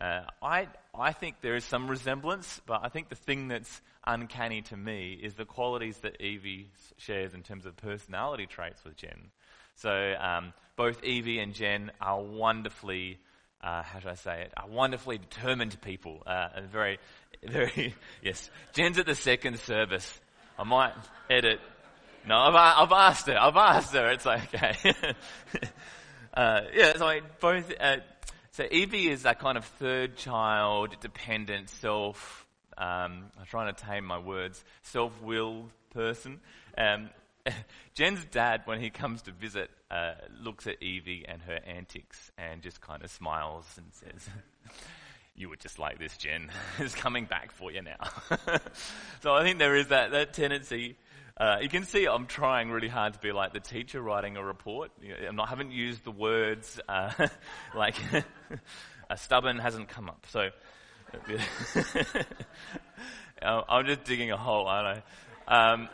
Uh, 0.00 0.22
I, 0.42 0.68
I 0.94 1.12
think 1.12 1.36
there 1.40 1.54
is 1.54 1.64
some 1.64 1.88
resemblance, 1.88 2.60
but 2.66 2.80
I 2.82 2.88
think 2.88 3.08
the 3.08 3.14
thing 3.14 3.48
that's 3.48 3.80
uncanny 4.06 4.62
to 4.62 4.76
me 4.76 5.18
is 5.22 5.34
the 5.34 5.44
qualities 5.44 5.98
that 5.98 6.20
Evie 6.20 6.68
shares 6.98 7.32
in 7.32 7.42
terms 7.42 7.64
of 7.64 7.76
personality 7.76 8.46
traits 8.46 8.84
with 8.84 8.96
Jen. 8.96 9.30
So 9.76 9.90
um, 9.90 10.52
both 10.76 11.02
Evie 11.04 11.38
and 11.38 11.54
Jen 11.54 11.92
are 12.00 12.20
wonderfully 12.22 13.18
uh, 13.64 13.82
how 13.82 13.98
should 13.98 14.10
I 14.10 14.14
say 14.14 14.42
it, 14.42 14.52
are 14.56 14.68
wonderfully 14.68 15.18
determined 15.18 15.80
people. 15.80 16.22
Uh, 16.26 16.48
and 16.54 16.70
very, 16.70 16.98
very, 17.42 17.94
yes. 18.22 18.50
Jen's 18.74 18.98
at 18.98 19.06
the 19.06 19.14
second 19.14 19.58
service. 19.60 20.20
I 20.58 20.64
might 20.64 20.92
edit. 21.30 21.60
No, 22.26 22.36
I've, 22.36 22.54
I've 22.54 22.92
asked 22.92 23.26
her. 23.26 23.38
I've 23.38 23.56
asked 23.56 23.94
her. 23.94 24.10
It's 24.10 24.26
okay. 24.26 24.74
uh, 26.34 26.60
yeah, 26.74 26.96
so 26.96 27.06
I, 27.06 27.20
both, 27.40 27.72
uh, 27.80 27.96
so 28.54 28.64
Evie 28.70 29.08
is 29.08 29.24
that 29.24 29.40
kind 29.40 29.58
of 29.58 29.64
third 29.64 30.16
child, 30.16 30.94
dependent, 31.00 31.68
self, 31.68 32.46
um, 32.78 33.24
I'm 33.36 33.46
trying 33.48 33.74
to 33.74 33.84
tame 33.84 34.04
my 34.04 34.18
words, 34.18 34.64
self-willed 34.82 35.70
person. 35.92 36.38
Um, 36.78 37.10
Jen's 37.94 38.24
dad, 38.26 38.62
when 38.64 38.80
he 38.80 38.90
comes 38.90 39.22
to 39.22 39.32
visit, 39.32 39.70
uh, 39.90 40.12
looks 40.40 40.68
at 40.68 40.80
Evie 40.80 41.24
and 41.26 41.42
her 41.42 41.58
antics 41.66 42.30
and 42.38 42.62
just 42.62 42.80
kind 42.80 43.02
of 43.02 43.10
smiles 43.10 43.66
and 43.76 43.86
says, 43.90 44.28
You 45.34 45.48
were 45.48 45.56
just 45.56 45.80
like 45.80 45.98
this, 45.98 46.16
Jen. 46.16 46.48
it's 46.78 46.94
coming 46.94 47.24
back 47.24 47.50
for 47.50 47.72
you 47.72 47.82
now. 47.82 48.08
so 49.20 49.34
I 49.34 49.42
think 49.42 49.58
there 49.58 49.74
is 49.74 49.88
that, 49.88 50.12
that 50.12 50.32
tendency. 50.32 50.96
Uh, 51.36 51.56
you 51.60 51.68
can 51.68 51.82
see 51.82 52.06
I'm 52.06 52.26
trying 52.26 52.70
really 52.70 52.88
hard 52.88 53.14
to 53.14 53.18
be 53.18 53.32
like 53.32 53.52
the 53.52 53.60
teacher 53.60 54.00
writing 54.00 54.36
a 54.36 54.44
report. 54.44 54.92
I'm 55.26 55.34
not, 55.34 55.48
I 55.48 55.50
haven't 55.50 55.72
used 55.72 56.04
the 56.04 56.12
words 56.12 56.80
uh, 56.88 57.10
like 57.74 57.96
a 59.10 59.16
stubborn 59.16 59.58
hasn't 59.58 59.88
come 59.88 60.08
up. 60.08 60.26
So 60.30 60.50
I'm 63.42 63.86
just 63.86 64.04
digging 64.04 64.30
a 64.30 64.36
hole, 64.36 64.66
aren't 64.66 65.02
I? 65.48 65.74
Um, 65.74 65.88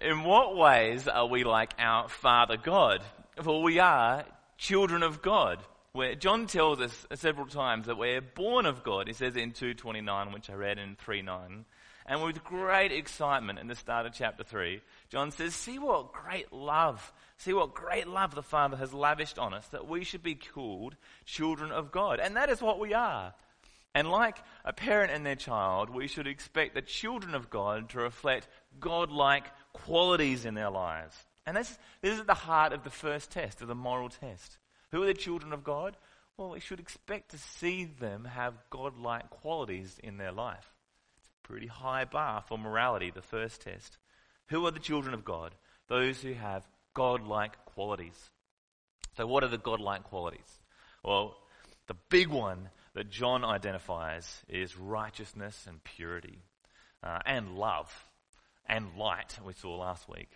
in 0.00 0.24
what 0.24 0.56
ways 0.56 1.06
are 1.06 1.26
we 1.26 1.44
like 1.44 1.74
our 1.78 2.08
Father 2.08 2.56
God? 2.56 3.02
Well, 3.44 3.62
we 3.62 3.78
are 3.80 4.24
children 4.56 5.02
of 5.02 5.20
God. 5.20 5.58
Where 5.92 6.14
John 6.14 6.46
tells 6.46 6.80
us 6.80 7.06
several 7.14 7.46
times 7.46 7.86
that 7.86 7.98
we're 7.98 8.20
born 8.20 8.64
of 8.64 8.84
God. 8.84 9.08
He 9.08 9.12
says 9.12 9.34
in 9.36 9.50
2.29, 9.52 10.32
which 10.32 10.48
I 10.48 10.54
read 10.54 10.78
in 10.78 10.96
3.9. 11.04 11.64
And 12.10 12.24
with 12.24 12.42
great 12.42 12.90
excitement 12.90 13.60
in 13.60 13.68
the 13.68 13.76
start 13.76 14.04
of 14.04 14.12
chapter 14.12 14.42
3, 14.42 14.80
John 15.10 15.30
says, 15.30 15.54
see 15.54 15.78
what 15.78 16.12
great 16.12 16.52
love, 16.52 17.12
see 17.36 17.52
what 17.52 17.72
great 17.72 18.08
love 18.08 18.34
the 18.34 18.42
Father 18.42 18.76
has 18.78 18.92
lavished 18.92 19.38
on 19.38 19.54
us, 19.54 19.68
that 19.68 19.86
we 19.86 20.02
should 20.02 20.24
be 20.24 20.34
called 20.34 20.96
children 21.24 21.70
of 21.70 21.92
God. 21.92 22.18
And 22.18 22.34
that 22.34 22.50
is 22.50 22.60
what 22.60 22.80
we 22.80 22.94
are. 22.94 23.32
And 23.94 24.10
like 24.10 24.38
a 24.64 24.72
parent 24.72 25.12
and 25.12 25.24
their 25.24 25.36
child, 25.36 25.88
we 25.88 26.08
should 26.08 26.26
expect 26.26 26.74
the 26.74 26.82
children 26.82 27.32
of 27.32 27.48
God 27.48 27.90
to 27.90 28.00
reflect 28.00 28.48
God-like 28.80 29.46
qualities 29.72 30.44
in 30.44 30.54
their 30.54 30.70
lives. 30.70 31.14
And 31.46 31.56
this, 31.56 31.78
this 32.02 32.14
is 32.14 32.20
at 32.20 32.26
the 32.26 32.34
heart 32.34 32.72
of 32.72 32.82
the 32.82 32.90
first 32.90 33.30
test, 33.30 33.62
of 33.62 33.68
the 33.68 33.76
moral 33.76 34.08
test. 34.08 34.58
Who 34.90 35.04
are 35.04 35.06
the 35.06 35.14
children 35.14 35.52
of 35.52 35.62
God? 35.62 35.96
Well, 36.36 36.50
we 36.50 36.60
should 36.60 36.80
expect 36.80 37.30
to 37.30 37.38
see 37.38 37.84
them 37.84 38.24
have 38.24 38.54
God-like 38.68 39.30
qualities 39.30 39.96
in 40.02 40.16
their 40.16 40.32
life. 40.32 40.72
Pretty 41.42 41.66
high 41.66 42.04
bar 42.04 42.42
for 42.46 42.58
morality, 42.58 43.10
the 43.10 43.22
first 43.22 43.62
test. 43.62 43.98
Who 44.48 44.66
are 44.66 44.70
the 44.70 44.78
children 44.78 45.14
of 45.14 45.24
God? 45.24 45.54
Those 45.88 46.20
who 46.20 46.32
have 46.34 46.66
God-like 46.94 47.64
qualities. 47.66 48.30
So 49.16 49.26
what 49.26 49.44
are 49.44 49.48
the 49.48 49.58
God-like 49.58 50.04
qualities? 50.04 50.60
Well, 51.04 51.36
the 51.86 51.96
big 52.08 52.28
one 52.28 52.68
that 52.94 53.10
John 53.10 53.44
identifies 53.44 54.42
is 54.48 54.76
righteousness 54.76 55.66
and 55.68 55.82
purity 55.82 56.38
uh, 57.02 57.18
and 57.26 57.56
love 57.56 57.92
and 58.66 58.96
light 58.96 59.38
we 59.44 59.52
saw 59.52 59.76
last 59.76 60.08
week. 60.08 60.30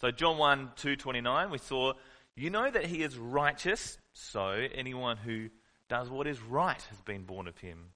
So 0.00 0.10
John 0.10 0.38
1, 0.38 0.58
229, 0.76 1.50
we 1.50 1.58
saw, 1.58 1.94
you 2.36 2.50
know 2.50 2.70
that 2.70 2.86
he 2.86 3.02
is 3.02 3.16
righteous, 3.16 3.98
so 4.12 4.48
anyone 4.74 5.16
who 5.16 5.48
does 5.88 6.08
what 6.08 6.26
is 6.26 6.40
right 6.40 6.80
has 6.80 7.00
been 7.00 7.24
born 7.24 7.48
of 7.48 7.58
him. 7.58 7.86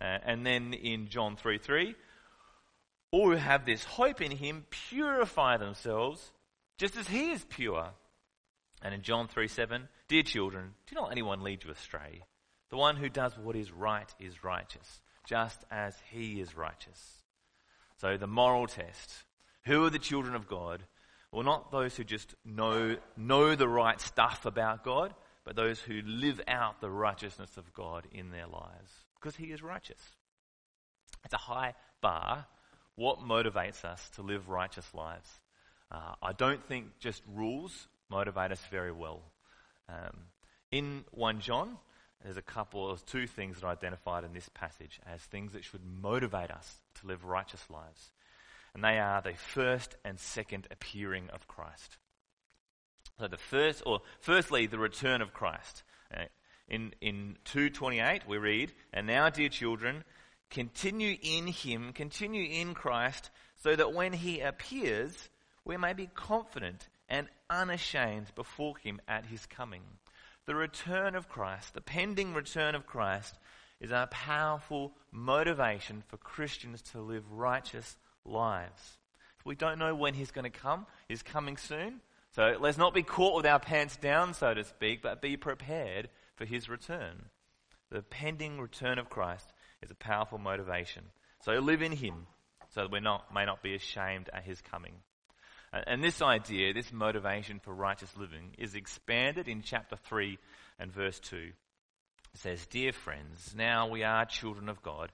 Uh, 0.00 0.18
and 0.24 0.46
then 0.46 0.72
in 0.74 1.08
John 1.08 1.36
3, 1.36 1.58
3, 1.58 1.94
all 3.10 3.30
who 3.30 3.36
have 3.36 3.64
this 3.64 3.84
hope 3.84 4.20
in 4.20 4.30
him 4.30 4.66
purify 4.70 5.56
themselves 5.56 6.32
just 6.76 6.96
as 6.96 7.08
he 7.08 7.30
is 7.30 7.44
pure. 7.48 7.90
And 8.82 8.94
in 8.94 9.02
John 9.02 9.26
3, 9.26 9.48
7, 9.48 9.88
dear 10.08 10.22
children, 10.22 10.74
do 10.86 10.94
not 10.94 11.10
anyone 11.10 11.42
lead 11.42 11.64
you 11.64 11.70
astray. 11.70 12.22
The 12.70 12.76
one 12.76 12.96
who 12.96 13.08
does 13.08 13.36
what 13.36 13.56
is 13.56 13.72
right 13.72 14.12
is 14.20 14.44
righteous, 14.44 15.00
just 15.26 15.64
as 15.70 15.96
he 16.10 16.40
is 16.40 16.56
righteous. 16.56 17.22
So 17.96 18.16
the 18.16 18.26
moral 18.26 18.66
test. 18.66 19.24
Who 19.64 19.84
are 19.84 19.90
the 19.90 19.98
children 19.98 20.34
of 20.34 20.46
God? 20.46 20.84
Well, 21.32 21.42
not 21.42 21.72
those 21.72 21.96
who 21.96 22.04
just 22.04 22.34
know, 22.44 22.96
know 23.16 23.54
the 23.54 23.68
right 23.68 24.00
stuff 24.00 24.46
about 24.46 24.84
God, 24.84 25.12
but 25.44 25.56
those 25.56 25.80
who 25.80 26.00
live 26.04 26.40
out 26.46 26.80
the 26.80 26.90
righteousness 26.90 27.56
of 27.56 27.72
God 27.74 28.06
in 28.12 28.30
their 28.30 28.46
lives. 28.46 28.92
Because 29.20 29.36
he 29.36 29.46
is 29.46 29.62
righteous. 29.62 30.00
It's 31.24 31.34
a 31.34 31.38
high 31.38 31.74
bar. 32.00 32.46
What 32.94 33.20
motivates 33.20 33.84
us 33.84 34.10
to 34.16 34.22
live 34.22 34.48
righteous 34.48 34.92
lives? 34.94 35.28
Uh, 35.90 36.14
I 36.22 36.32
don't 36.32 36.62
think 36.64 36.98
just 36.98 37.22
rules 37.34 37.88
motivate 38.10 38.52
us 38.52 38.62
very 38.70 38.92
well. 38.92 39.22
Um, 39.88 40.26
in 40.70 41.04
1 41.12 41.40
John, 41.40 41.78
there's 42.22 42.36
a 42.36 42.42
couple, 42.42 42.90
of 42.90 43.04
two 43.06 43.26
things 43.26 43.56
that 43.56 43.66
are 43.66 43.72
identified 43.72 44.24
in 44.24 44.32
this 44.32 44.48
passage 44.52 45.00
as 45.06 45.20
things 45.20 45.52
that 45.52 45.64
should 45.64 45.84
motivate 45.84 46.50
us 46.50 46.76
to 47.00 47.06
live 47.06 47.24
righteous 47.24 47.62
lives. 47.70 48.10
And 48.74 48.84
they 48.84 48.98
are 48.98 49.22
the 49.22 49.34
first 49.34 49.96
and 50.04 50.18
second 50.18 50.66
appearing 50.70 51.30
of 51.32 51.46
Christ. 51.46 51.96
So 53.18 53.28
the 53.28 53.36
first, 53.36 53.82
or 53.86 54.00
firstly, 54.20 54.66
the 54.66 54.78
return 54.78 55.22
of 55.22 55.32
Christ. 55.32 55.82
Uh, 56.14 56.24
in, 56.68 56.94
in 57.00 57.36
2.28 57.46 58.26
we 58.26 58.38
read, 58.38 58.72
And 58.92 59.06
now, 59.06 59.30
dear 59.30 59.48
children, 59.48 60.04
continue 60.50 61.16
in 61.22 61.46
him, 61.46 61.92
continue 61.92 62.48
in 62.50 62.74
Christ, 62.74 63.30
so 63.62 63.74
that 63.74 63.92
when 63.92 64.12
he 64.12 64.40
appears, 64.40 65.28
we 65.64 65.76
may 65.76 65.92
be 65.92 66.06
confident 66.06 66.88
and 67.08 67.28
unashamed 67.50 68.34
before 68.34 68.76
him 68.78 69.00
at 69.08 69.26
his 69.26 69.46
coming 69.46 69.82
the 70.48 70.54
return 70.54 71.14
of 71.14 71.28
Christ, 71.28 71.74
the 71.74 71.82
pending 71.82 72.32
return 72.32 72.74
of 72.74 72.86
Christ, 72.86 73.38
is 73.80 73.90
a 73.90 74.08
powerful 74.10 74.94
motivation 75.12 76.02
for 76.08 76.16
Christians 76.16 76.80
to 76.92 77.02
live 77.02 77.30
righteous 77.30 77.98
lives. 78.24 78.96
We 79.44 79.56
don't 79.56 79.78
know 79.78 79.94
when 79.94 80.14
He's 80.14 80.30
going 80.30 80.50
to 80.50 80.58
come. 80.58 80.86
He's 81.06 81.22
coming 81.22 81.58
soon. 81.58 82.00
So 82.34 82.56
let's 82.58 82.78
not 82.78 82.94
be 82.94 83.02
caught 83.02 83.36
with 83.36 83.44
our 83.44 83.60
pants 83.60 83.98
down, 83.98 84.32
so 84.32 84.54
to 84.54 84.64
speak, 84.64 85.02
but 85.02 85.20
be 85.20 85.36
prepared 85.36 86.08
for 86.38 86.46
His 86.46 86.68
return. 86.68 87.26
The 87.90 88.02
pending 88.02 88.60
return 88.60 88.98
of 88.98 89.10
Christ 89.10 89.52
is 89.82 89.90
a 89.90 89.96
powerful 89.96 90.38
motivation. 90.38 91.04
So 91.44 91.52
live 91.52 91.82
in 91.82 91.92
Him 91.92 92.26
so 92.74 92.82
that 92.82 92.92
we 92.92 93.00
not, 93.00 93.34
may 93.34 93.44
not 93.44 93.62
be 93.62 93.74
ashamed 93.74 94.30
at 94.32 94.44
His 94.44 94.60
coming. 94.60 94.94
And 95.72 96.02
this 96.02 96.22
idea, 96.22 96.72
this 96.72 96.92
motivation 96.92 97.60
for 97.60 97.74
righteous 97.74 98.16
living, 98.16 98.54
is 98.56 98.74
expanded 98.74 99.48
in 99.48 99.62
chapter 99.62 99.96
3 99.96 100.38
and 100.78 100.90
verse 100.92 101.18
2. 101.20 101.36
It 101.36 102.40
says, 102.40 102.66
Dear 102.66 102.92
friends, 102.92 103.54
now 103.54 103.88
we 103.88 104.02
are 104.02 104.24
children 104.24 104.68
of 104.68 104.82
God, 104.82 105.12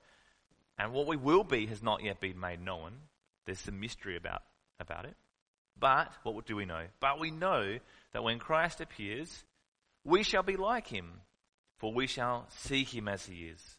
and 0.78 0.92
what 0.92 1.08
we 1.08 1.16
will 1.16 1.44
be 1.44 1.66
has 1.66 1.82
not 1.82 2.04
yet 2.04 2.20
been 2.20 2.38
made 2.38 2.60
known. 2.60 2.92
There's 3.46 3.60
some 3.60 3.80
mystery 3.80 4.16
about, 4.16 4.42
about 4.78 5.06
it. 5.06 5.16
But, 5.78 6.12
what 6.22 6.46
do 6.46 6.54
we 6.54 6.66
know? 6.66 6.84
But 7.00 7.18
we 7.18 7.30
know 7.30 7.78
that 8.12 8.22
when 8.22 8.38
Christ 8.38 8.80
appears, 8.80 9.44
we 10.04 10.22
shall 10.22 10.42
be 10.42 10.56
like 10.56 10.86
him, 10.86 11.20
for 11.78 11.92
we 11.92 12.06
shall 12.06 12.46
see 12.50 12.84
him 12.84 13.08
as 13.08 13.26
he 13.26 13.46
is. 13.46 13.76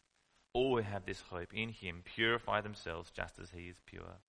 all 0.52 0.76
who 0.76 0.82
have 0.82 1.04
this 1.04 1.20
hope 1.20 1.52
in 1.52 1.68
him 1.68 2.02
purify 2.04 2.60
themselves 2.62 3.10
just 3.10 3.38
as 3.38 3.50
he 3.50 3.68
is 3.68 3.76
pure. 3.84 4.20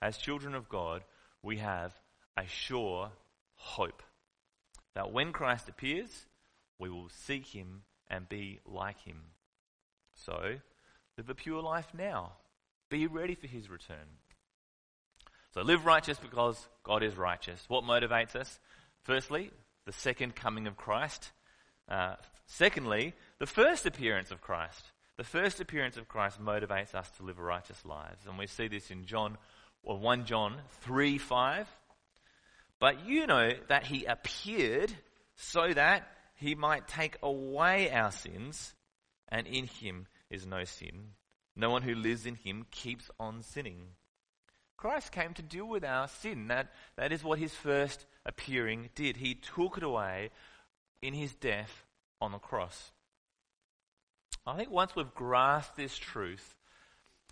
As 0.00 0.16
children 0.16 0.54
of 0.54 0.68
God, 0.68 1.02
we 1.42 1.58
have 1.58 1.92
a 2.36 2.46
sure 2.46 3.10
hope 3.54 4.02
that 4.94 5.12
when 5.12 5.32
Christ 5.32 5.68
appears, 5.68 6.26
we 6.78 6.88
will 6.88 7.08
seek 7.08 7.46
him 7.46 7.82
and 8.08 8.28
be 8.28 8.60
like 8.66 9.00
him. 9.00 9.18
So, 10.14 10.56
live 11.16 11.30
a 11.30 11.34
pure 11.34 11.62
life 11.62 11.88
now. 11.96 12.32
Be 12.90 13.06
ready 13.06 13.34
for 13.34 13.46
his 13.46 13.70
return. 13.70 14.18
So, 15.54 15.62
live 15.62 15.84
righteous 15.84 16.18
because 16.18 16.68
God 16.84 17.02
is 17.02 17.16
righteous. 17.16 17.64
What 17.68 17.84
motivates 17.84 18.36
us? 18.36 18.58
Firstly, 19.02 19.50
the 19.84 19.92
second 19.92 20.34
coming 20.34 20.66
of 20.66 20.76
Christ. 20.76 21.32
Uh, 21.88 22.16
secondly, 22.46 23.14
the 23.38 23.46
first 23.46 23.86
appearance 23.86 24.30
of 24.30 24.40
Christ. 24.40 24.84
The 25.16 25.24
first 25.24 25.60
appearance 25.60 25.96
of 25.96 26.08
Christ 26.08 26.40
motivates 26.42 26.94
us 26.94 27.10
to 27.16 27.22
live 27.22 27.38
righteous 27.38 27.84
lives. 27.84 28.26
And 28.26 28.38
we 28.38 28.46
see 28.46 28.68
this 28.68 28.90
in 28.90 29.04
John, 29.04 29.36
or 29.82 29.98
1 29.98 30.24
John 30.24 30.56
3 30.82 31.18
5. 31.18 31.68
But 32.78 33.06
you 33.06 33.26
know 33.26 33.50
that 33.68 33.84
he 33.84 34.04
appeared 34.04 34.92
so 35.36 35.72
that 35.72 36.08
he 36.34 36.54
might 36.54 36.88
take 36.88 37.16
away 37.22 37.90
our 37.90 38.10
sins, 38.10 38.74
and 39.28 39.46
in 39.46 39.66
him 39.66 40.06
is 40.30 40.46
no 40.46 40.64
sin. 40.64 41.10
No 41.54 41.70
one 41.70 41.82
who 41.82 41.94
lives 41.94 42.26
in 42.26 42.34
him 42.34 42.66
keeps 42.70 43.10
on 43.20 43.42
sinning. 43.42 43.88
Christ 44.82 45.12
came 45.12 45.32
to 45.34 45.42
deal 45.42 45.68
with 45.68 45.84
our 45.84 46.08
sin. 46.08 46.48
That, 46.48 46.72
that 46.96 47.12
is 47.12 47.22
what 47.22 47.38
his 47.38 47.54
first 47.54 48.04
appearing 48.26 48.90
did. 48.96 49.16
He 49.16 49.36
took 49.36 49.76
it 49.76 49.84
away 49.84 50.30
in 51.00 51.14
his 51.14 51.36
death 51.36 51.84
on 52.20 52.32
the 52.32 52.38
cross. 52.38 52.90
I 54.44 54.56
think 54.56 54.72
once 54.72 54.96
we've 54.96 55.14
grasped 55.14 55.76
this 55.76 55.96
truth, 55.96 56.56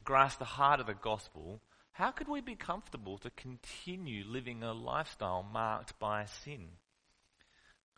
grasped 0.04 0.38
the 0.38 0.45
heart 0.45 0.78
of 0.78 0.87
the 0.87 0.95
gospel, 0.95 1.61
how 1.90 2.12
could 2.12 2.28
we 2.28 2.40
be 2.40 2.54
comfortable 2.54 3.19
to 3.19 3.30
continue 3.30 4.23
living 4.25 4.62
a 4.62 4.73
lifestyle 4.73 5.45
marked 5.52 5.99
by 5.99 6.26
sin? 6.26 6.69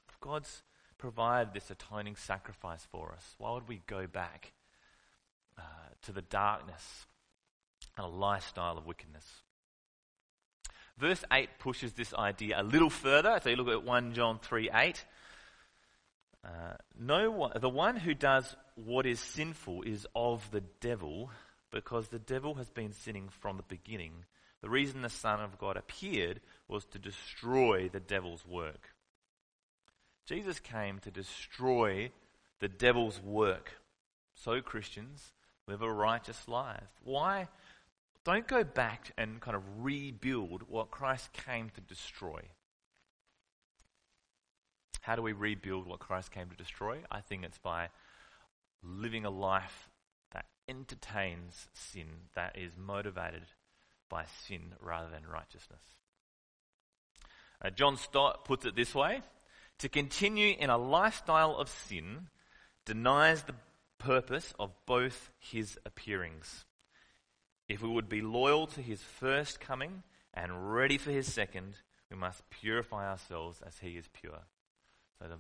If 0.09 0.19
God's 0.19 0.63
provided 0.97 1.53
this 1.53 1.71
atoning 1.71 2.17
sacrifice 2.17 2.87
for 2.91 3.13
us, 3.13 3.35
why 3.37 3.53
would 3.53 3.69
we 3.69 3.83
go 3.87 4.07
back 4.07 4.55
uh, 5.59 5.63
to 6.05 6.13
the 6.13 6.23
darkness 6.23 7.05
and 7.97 8.07
a 8.07 8.09
lifestyle 8.09 8.79
of 8.79 8.87
wickedness? 8.87 9.25
Verse 10.99 11.25
8 11.33 11.49
pushes 11.59 11.93
this 11.95 12.15
idea 12.15 12.61
a 12.61 12.63
little 12.63 12.91
further. 12.91 13.41
So 13.43 13.51
you 13.51 13.57
look 13.57 13.69
at 13.69 13.85
1 13.85 14.15
John 14.15 14.39
3 14.39 14.71
8. 14.73 15.05
Uh, 16.45 16.49
no 16.99 17.31
one, 17.31 17.53
the 17.61 17.69
one 17.69 17.97
who 17.97 18.15
does 18.15 18.57
what 18.75 19.07
is 19.07 19.21
sinful 19.21 19.83
is 19.83 20.07
of 20.15 20.51
the 20.51 20.63
devil, 20.81 21.31
because 21.71 22.09
the 22.09 22.19
devil 22.19 22.55
has 22.55 22.69
been 22.69 22.93
sinning 22.93 23.29
from 23.41 23.57
the 23.57 23.63
beginning. 23.63 24.25
The 24.61 24.69
reason 24.69 25.03
the 25.03 25.09
Son 25.09 25.41
of 25.41 25.59
God 25.59 25.77
appeared 25.77 26.41
was 26.69 26.85
to 26.87 26.99
destroy 26.99 27.89
the 27.89 28.01
devil's 28.01 28.47
work. 28.47 28.95
Jesus 30.27 30.61
came 30.61 30.99
to 31.01 31.11
destroy 31.11 32.11
the 32.61 32.69
devil's 32.69 33.21
work. 33.21 33.73
So, 34.35 34.61
Christians, 34.61 35.33
live 35.67 35.83
a 35.83 35.93
righteous 35.93 36.49
life. 36.49 36.89
Why? 37.03 37.49
Don't 38.25 38.47
go 38.47 38.63
back 38.63 39.13
and 39.19 39.41
kind 39.41 39.57
of 39.57 39.63
rebuild 39.79 40.63
what 40.69 40.91
Christ 40.91 41.33
came 41.33 41.71
to 41.71 41.81
destroy. 41.81 42.41
How 45.01 45.17
do 45.17 45.23
we 45.23 45.33
rebuild 45.33 45.87
what 45.87 45.99
Christ 45.99 46.31
came 46.31 46.49
to 46.49 46.57
destroy? 46.57 46.99
I 47.11 47.21
think 47.21 47.45
it's 47.45 47.59
by 47.59 47.89
living 48.83 49.25
a 49.25 49.31
life 49.31 49.91
that 50.33 50.47
entertains 50.69 51.69
sin, 51.73 52.07
that 52.35 52.57
is 52.57 52.77
motivated 52.77 53.43
by 54.09 54.25
sin 54.47 54.75
rather 54.81 55.11
than 55.11 55.27
righteousness. 55.27 55.83
Uh, 57.61 57.71
John 57.71 57.97
Stott 57.97 58.45
puts 58.45 58.65
it 58.65 58.77
this 58.77 58.95
way 58.95 59.23
To 59.79 59.89
continue 59.89 60.55
in 60.57 60.71
a 60.71 60.79
lifestyle 60.79 61.57
of 61.57 61.69
sin 61.69 62.29
denies 62.85 63.43
the 63.43 63.55
purpose 63.99 64.55
of 64.61 64.71
both 64.87 65.31
his 65.39 65.79
appearings. 65.85 66.65
If 67.69 67.83
we 67.83 67.89
would 67.89 68.09
be 68.09 68.21
loyal 68.21 68.67
to 68.69 68.81
his 68.81 69.03
first 69.03 69.61
coming 69.61 70.03
and 70.35 70.75
ready 70.75 70.99
for 70.99 71.11
his 71.11 71.33
second, 71.33 71.75
we 72.11 72.17
must 72.17 72.49
purify 72.51 73.09
ourselves 73.09 73.63
as 73.67 73.79
he 73.79 73.97
is 73.97 74.09
pure. 74.13 74.41
So, 75.19 75.29
the, 75.29 75.37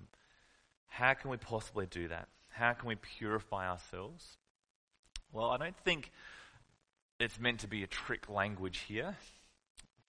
how 0.88 1.14
can 1.14 1.30
we 1.30 1.37
possibly 1.37 1.87
do 1.87 2.08
that? 2.08 2.28
How 2.50 2.72
can 2.72 2.88
we 2.88 2.96
purify 2.96 3.68
ourselves? 3.68 4.37
Well, 5.32 5.50
I 5.50 5.56
don't 5.56 5.76
think 5.76 6.11
it's 7.18 7.40
meant 7.40 7.61
to 7.61 7.68
be 7.68 7.82
a 7.82 7.87
trick 7.87 8.28
language 8.28 8.80
here. 8.88 9.16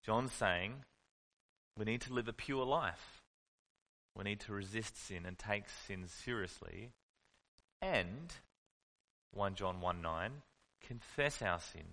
John's 0.06 0.34
saying 0.34 0.84
we 1.78 1.86
need 1.86 2.02
to 2.02 2.14
live 2.14 2.28
a 2.28 2.34
pure 2.34 2.66
life. 2.66 3.22
We 4.16 4.24
need 4.24 4.42
to 4.42 4.54
resist 4.54 4.98
sin 4.98 5.26
and 5.26 5.38
take 5.40 5.64
sin 5.88 6.08
seriously. 6.08 6.92
And 7.82 8.34
1 9.32 9.56
John 9.56 9.82
1 9.82 10.02
9, 10.02 10.32
confess 10.88 11.42
our 11.42 11.60
sin 11.60 11.88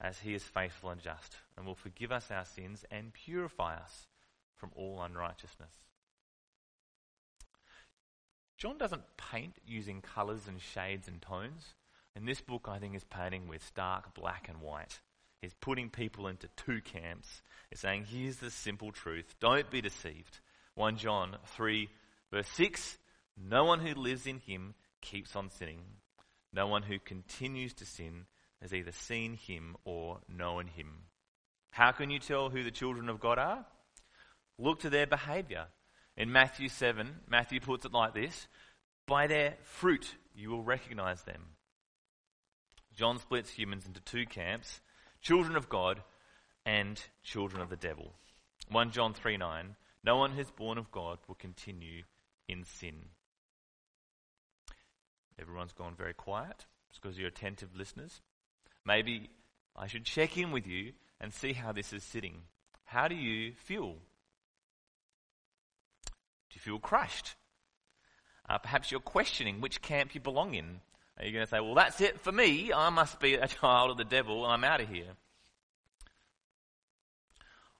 as 0.00 0.18
he 0.18 0.34
is 0.34 0.42
faithful 0.42 0.90
and 0.90 1.00
just 1.00 1.36
and 1.56 1.66
will 1.66 1.74
forgive 1.74 2.10
us 2.10 2.30
our 2.30 2.44
sins 2.44 2.84
and 2.90 3.12
purify 3.12 3.76
us 3.76 4.06
from 4.56 4.70
all 4.74 5.02
unrighteousness. 5.02 5.72
John 8.58 8.78
doesn't 8.78 9.02
paint 9.16 9.54
using 9.66 10.02
colours 10.02 10.46
and 10.46 10.60
shades 10.60 11.08
and 11.08 11.20
tones. 11.20 11.64
In 12.14 12.26
this 12.26 12.40
book, 12.40 12.68
I 12.68 12.78
think, 12.78 12.94
is 12.94 13.04
painting 13.04 13.48
with 13.48 13.64
stark 13.64 14.14
black 14.14 14.48
and 14.48 14.60
white. 14.60 15.00
He's 15.40 15.54
putting 15.54 15.90
people 15.90 16.28
into 16.28 16.48
two 16.56 16.80
camps. 16.80 17.42
He's 17.70 17.80
saying, 17.80 18.06
here's 18.08 18.36
the 18.36 18.50
simple 18.50 18.92
truth. 18.92 19.34
Don't 19.40 19.68
be 19.70 19.80
deceived. 19.80 20.38
1 20.76 20.96
John 20.96 21.36
3, 21.56 21.88
verse 22.30 22.48
6 22.54 22.98
No 23.36 23.64
one 23.64 23.80
who 23.80 24.00
lives 24.00 24.26
in 24.26 24.38
him 24.38 24.74
keeps 25.00 25.34
on 25.34 25.50
sinning. 25.50 25.82
No 26.52 26.66
one 26.66 26.82
who 26.82 26.98
continues 26.98 27.72
to 27.74 27.86
sin 27.86 28.26
has 28.60 28.74
either 28.74 28.92
seen 28.92 29.34
him 29.34 29.76
or 29.84 30.20
known 30.28 30.66
him. 30.66 31.04
How 31.70 31.92
can 31.92 32.10
you 32.10 32.18
tell 32.18 32.50
who 32.50 32.62
the 32.62 32.70
children 32.70 33.08
of 33.08 33.20
God 33.20 33.38
are? 33.38 33.64
Look 34.58 34.80
to 34.80 34.90
their 34.90 35.06
behavior. 35.06 35.66
In 36.16 36.30
Matthew 36.30 36.68
7, 36.68 37.20
Matthew 37.28 37.60
puts 37.60 37.84
it 37.84 37.92
like 37.92 38.14
this 38.14 38.46
By 39.06 39.26
their 39.26 39.54
fruit 39.62 40.14
you 40.34 40.50
will 40.50 40.62
recognize 40.62 41.22
them. 41.22 41.42
John 42.94 43.18
splits 43.18 43.50
humans 43.50 43.86
into 43.86 44.00
two 44.00 44.26
camps 44.26 44.80
children 45.22 45.56
of 45.56 45.68
God 45.68 46.02
and 46.66 47.00
children 47.22 47.62
of 47.62 47.70
the 47.70 47.76
devil. 47.76 48.12
1 48.70 48.90
John 48.90 49.14
3 49.14 49.36
9 49.38 49.76
No 50.04 50.16
one 50.16 50.32
who's 50.32 50.50
born 50.50 50.78
of 50.78 50.90
God 50.90 51.18
will 51.26 51.34
continue 51.34 52.02
in 52.48 52.64
sin. 52.64 53.06
Everyone's 55.40 55.72
gone 55.72 55.94
very 55.96 56.14
quiet. 56.14 56.66
It's 56.90 56.98
because 56.98 57.18
you're 57.18 57.28
attentive 57.28 57.74
listeners. 57.76 58.20
Maybe 58.84 59.30
I 59.76 59.86
should 59.86 60.04
check 60.04 60.36
in 60.36 60.50
with 60.50 60.66
you 60.66 60.92
and 61.20 61.32
see 61.32 61.52
how 61.52 61.72
this 61.72 61.92
is 61.92 62.02
sitting. 62.02 62.42
How 62.84 63.08
do 63.08 63.14
you 63.14 63.52
feel 63.64 63.96
do 66.52 66.56
you 66.56 66.60
feel 66.60 66.78
crushed? 66.78 67.34
Uh, 68.48 68.58
perhaps 68.58 68.90
you're 68.90 69.00
questioning 69.00 69.62
which 69.62 69.80
camp 69.80 70.14
you 70.14 70.20
belong 70.20 70.52
in. 70.52 70.80
Are 71.18 71.24
you 71.24 71.32
going 71.32 71.46
to 71.46 71.50
say, 71.50 71.60
well, 71.60 71.74
that's 71.74 72.00
it 72.02 72.20
for 72.20 72.30
me. 72.30 72.72
I 72.74 72.90
must 72.90 73.20
be 73.20 73.34
a 73.34 73.46
child 73.60 73.90
of 73.90 73.96
the 73.96 74.04
devil. 74.04 74.44
And 74.44 74.52
I'm 74.52 74.64
out 74.64 74.82
of 74.82 74.88
here. 74.88 75.16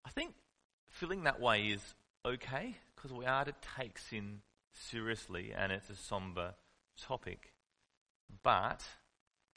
I 0.07 0.11
think 0.11 0.33
feeling 0.89 1.25
that 1.25 1.39
way 1.39 1.65
is 1.65 1.83
okay 2.25 2.77
because 2.95 3.13
we 3.13 3.27
are 3.27 3.45
to 3.45 3.53
take 3.77 3.99
sin 3.99 4.41
seriously 4.73 5.53
and 5.55 5.71
it's 5.71 5.91
a 5.91 5.97
somber 5.97 6.55
topic. 7.01 7.53
But 8.43 8.85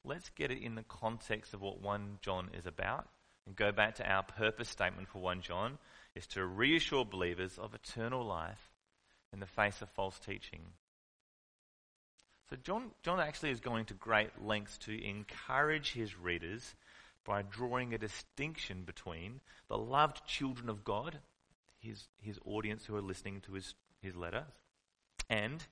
let's 0.04 0.30
get 0.30 0.52
it 0.52 0.62
in 0.62 0.76
the 0.76 0.84
context 0.84 1.54
of 1.54 1.62
what 1.62 1.82
1 1.82 2.20
John 2.22 2.50
is 2.54 2.66
about 2.66 3.08
and 3.46 3.56
go 3.56 3.72
back 3.72 3.96
to 3.96 4.10
our 4.10 4.24
purpose 4.24 4.70
statement 4.70 5.08
for 5.08 5.20
1 5.20 5.42
John 5.42 5.78
is 6.16 6.28
to 6.28 6.46
reassure 6.46 7.06
believers 7.06 7.58
of 7.58 7.74
eternal 7.74 8.26
life 8.26 8.72
in 9.34 9.40
the 9.40 9.46
face 9.46 9.82
of 9.82 9.90
false 9.90 10.20
teaching. 10.20 10.62
So 12.50 12.56
John, 12.58 12.92
John 13.04 13.20
actually 13.20 13.52
is 13.52 13.60
going 13.60 13.86
to 13.86 13.94
great 13.96 14.30
lengths 14.44 14.78
to 14.80 15.04
encourage 15.04 15.94
his 15.94 16.18
readers 16.18 16.76
by 17.26 17.42
drawing 17.42 17.94
a 17.94 17.98
distinction 17.98 18.84
between 18.84 19.42
the 19.68 19.78
loved 19.78 20.26
children 20.28 20.70
of 20.70 20.84
God, 20.84 21.20
his, 21.80 22.08
his 22.22 22.40
audience 22.46 22.86
who 22.86 22.96
are 22.96 23.02
listening 23.02 23.42
to 23.42 23.54
his, 23.54 23.74
his 24.02 24.16
letter, 24.16 24.46
and 25.28 25.66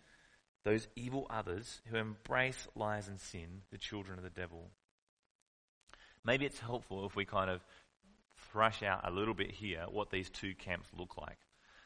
those 0.63 0.87
evil 0.95 1.27
others 1.29 1.81
who 1.85 1.97
embrace 1.97 2.67
lies 2.75 3.07
and 3.07 3.19
sin, 3.19 3.61
the 3.71 3.77
children 3.77 4.17
of 4.17 4.23
the 4.23 4.29
devil. 4.29 4.69
Maybe 6.25 6.45
it's 6.45 6.59
helpful 6.59 7.05
if 7.05 7.15
we 7.15 7.25
kind 7.25 7.49
of 7.49 7.61
thrash 8.51 8.81
out 8.81 9.07
a 9.07 9.11
little 9.11 9.33
bit 9.33 9.51
here 9.51 9.85
what 9.89 10.09
these 10.09 10.29
two 10.29 10.55
camps 10.55 10.87
look 10.97 11.17
like. 11.17 11.37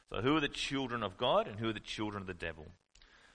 So, 0.10 0.22
who 0.22 0.38
are 0.38 0.42
the 0.42 0.48
children 0.48 1.04
of 1.04 1.18
God 1.18 1.48
and 1.48 1.60
who 1.60 1.70
are 1.70 1.74
the 1.74 1.80
children 1.80 2.22
of 2.22 2.28
the 2.28 2.34
devil? 2.34 2.66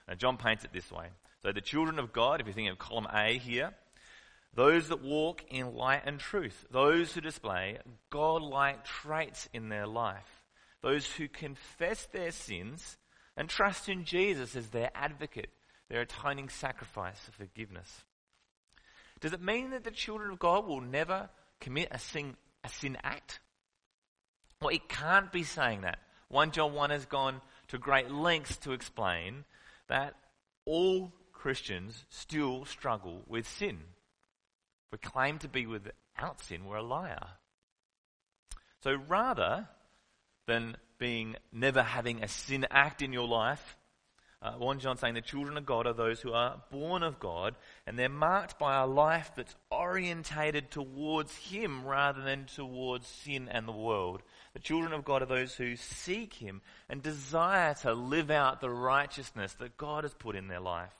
And 0.08 0.18
John 0.18 0.36
paints 0.36 0.64
it 0.64 0.72
this 0.72 0.90
way. 0.90 1.08
So 1.42 1.52
the 1.52 1.60
children 1.60 1.98
of 1.98 2.12
God, 2.12 2.40
if 2.40 2.46
you 2.46 2.52
think 2.52 2.70
of 2.70 2.78
column 2.78 3.08
A 3.12 3.38
here, 3.38 3.72
those 4.54 4.88
that 4.88 5.02
walk 5.02 5.42
in 5.50 5.74
light 5.74 6.02
and 6.04 6.20
truth, 6.20 6.66
those 6.70 7.12
who 7.12 7.20
display 7.20 7.78
God-like 8.10 8.84
traits 8.84 9.48
in 9.52 9.68
their 9.68 9.86
life, 9.86 10.42
those 10.82 11.06
who 11.06 11.28
confess 11.28 12.06
their 12.06 12.30
sins 12.30 12.96
and 13.36 13.48
trust 13.48 13.88
in 13.88 14.04
Jesus 14.04 14.56
as 14.56 14.68
their 14.68 14.90
advocate, 14.94 15.50
their 15.88 16.02
atoning 16.02 16.48
sacrifice 16.48 17.28
of 17.28 17.34
forgiveness. 17.34 18.04
Does 19.20 19.32
it 19.32 19.40
mean 19.40 19.70
that 19.70 19.84
the 19.84 19.90
children 19.90 20.30
of 20.30 20.38
God 20.38 20.66
will 20.66 20.80
never 20.80 21.30
commit 21.60 21.88
a 21.90 21.98
sin, 21.98 22.36
a 22.64 22.68
sin 22.68 22.96
act? 23.02 23.40
Well, 24.60 24.74
it 24.74 24.88
can't 24.88 25.32
be 25.32 25.44
saying 25.44 25.82
that. 25.82 25.98
1 26.28 26.52
John 26.52 26.72
1 26.74 26.90
has 26.90 27.06
gone 27.06 27.40
to 27.68 27.78
great 27.78 28.10
lengths 28.10 28.56
to 28.58 28.72
explain 28.72 29.44
that 29.88 30.14
all 30.64 31.12
Christians 31.32 32.04
still 32.08 32.64
struggle 32.64 33.22
with 33.26 33.48
sin. 33.48 33.78
We 34.90 34.98
claim 34.98 35.38
to 35.38 35.48
be 35.48 35.66
without 35.66 36.40
sin, 36.40 36.64
we're 36.64 36.76
a 36.76 36.82
liar. 36.82 37.26
So 38.82 38.96
rather 39.08 39.68
than 40.46 40.76
being 41.02 41.34
never 41.50 41.82
having 41.82 42.22
a 42.22 42.28
sin 42.28 42.64
act 42.70 43.02
in 43.02 43.12
your 43.12 43.26
life, 43.26 43.76
uh, 44.40 44.52
1 44.52 44.78
John 44.78 44.96
saying 44.96 45.14
the 45.14 45.20
children 45.20 45.56
of 45.56 45.66
God 45.66 45.84
are 45.88 45.92
those 45.92 46.20
who 46.20 46.32
are 46.32 46.62
born 46.70 47.02
of 47.02 47.18
God 47.18 47.56
and 47.88 47.98
they're 47.98 48.08
marked 48.08 48.56
by 48.56 48.80
a 48.80 48.86
life 48.86 49.32
that's 49.34 49.56
orientated 49.72 50.70
towards 50.70 51.34
Him 51.34 51.84
rather 51.84 52.22
than 52.22 52.44
towards 52.44 53.08
sin 53.08 53.48
and 53.48 53.66
the 53.66 53.72
world. 53.72 54.22
The 54.52 54.60
children 54.60 54.92
of 54.92 55.04
God 55.04 55.22
are 55.22 55.26
those 55.26 55.56
who 55.56 55.74
seek 55.74 56.34
Him 56.34 56.60
and 56.88 57.02
desire 57.02 57.74
to 57.82 57.94
live 57.94 58.30
out 58.30 58.60
the 58.60 58.70
righteousness 58.70 59.54
that 59.54 59.76
God 59.76 60.04
has 60.04 60.14
put 60.14 60.36
in 60.36 60.46
their 60.46 60.60
life. 60.60 60.94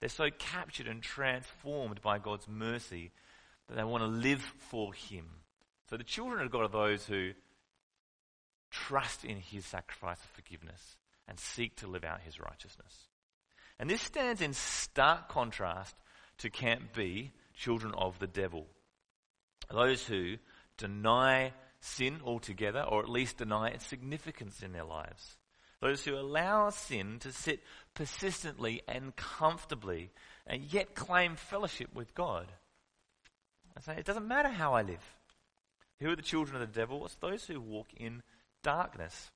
They're 0.00 0.08
so 0.08 0.30
captured 0.40 0.88
and 0.88 1.00
transformed 1.00 2.02
by 2.02 2.18
God's 2.18 2.48
mercy 2.48 3.12
that 3.68 3.76
they 3.76 3.84
want 3.84 4.02
to 4.02 4.08
live 4.08 4.42
for 4.70 4.92
Him. 4.92 5.26
So 5.88 5.96
the 5.96 6.02
children 6.02 6.44
of 6.44 6.50
God 6.50 6.62
are 6.62 6.68
those 6.68 7.06
who 7.06 7.30
trust 8.70 9.24
in 9.24 9.36
His 9.36 9.66
sacrifice 9.66 10.18
of 10.18 10.30
forgiveness 10.30 10.96
and 11.30 11.38
seek 11.38 11.76
to 11.76 11.86
live 11.86 12.04
out 12.04 12.20
his 12.20 12.40
righteousness. 12.40 13.06
And 13.78 13.88
this 13.88 14.02
stands 14.02 14.42
in 14.42 14.52
stark 14.52 15.28
contrast 15.28 15.94
to 16.38 16.50
Camp 16.50 16.92
B, 16.94 17.30
children 17.54 17.94
of 17.96 18.18
the 18.18 18.26
devil. 18.26 18.66
Those 19.70 20.04
who 20.04 20.36
deny 20.76 21.52
sin 21.78 22.20
altogether, 22.24 22.82
or 22.82 23.00
at 23.00 23.08
least 23.08 23.38
deny 23.38 23.68
its 23.68 23.86
significance 23.86 24.62
in 24.62 24.72
their 24.72 24.84
lives. 24.84 25.36
Those 25.80 26.04
who 26.04 26.16
allow 26.16 26.70
sin 26.70 27.18
to 27.20 27.32
sit 27.32 27.60
persistently 27.94 28.82
and 28.88 29.14
comfortably, 29.16 30.10
and 30.46 30.64
yet 30.64 30.94
claim 30.94 31.36
fellowship 31.36 31.94
with 31.94 32.14
God. 32.14 32.46
I 33.76 33.80
say, 33.80 33.94
it 33.96 34.04
doesn't 34.04 34.28
matter 34.28 34.48
how 34.48 34.74
I 34.74 34.82
live. 34.82 35.14
Who 36.00 36.10
are 36.10 36.16
the 36.16 36.22
children 36.22 36.60
of 36.60 36.72
the 36.72 36.78
devil? 36.78 37.06
It's 37.06 37.14
those 37.14 37.44
who 37.44 37.60
walk 37.60 37.88
in 37.96 38.22
darkness. 38.62 39.30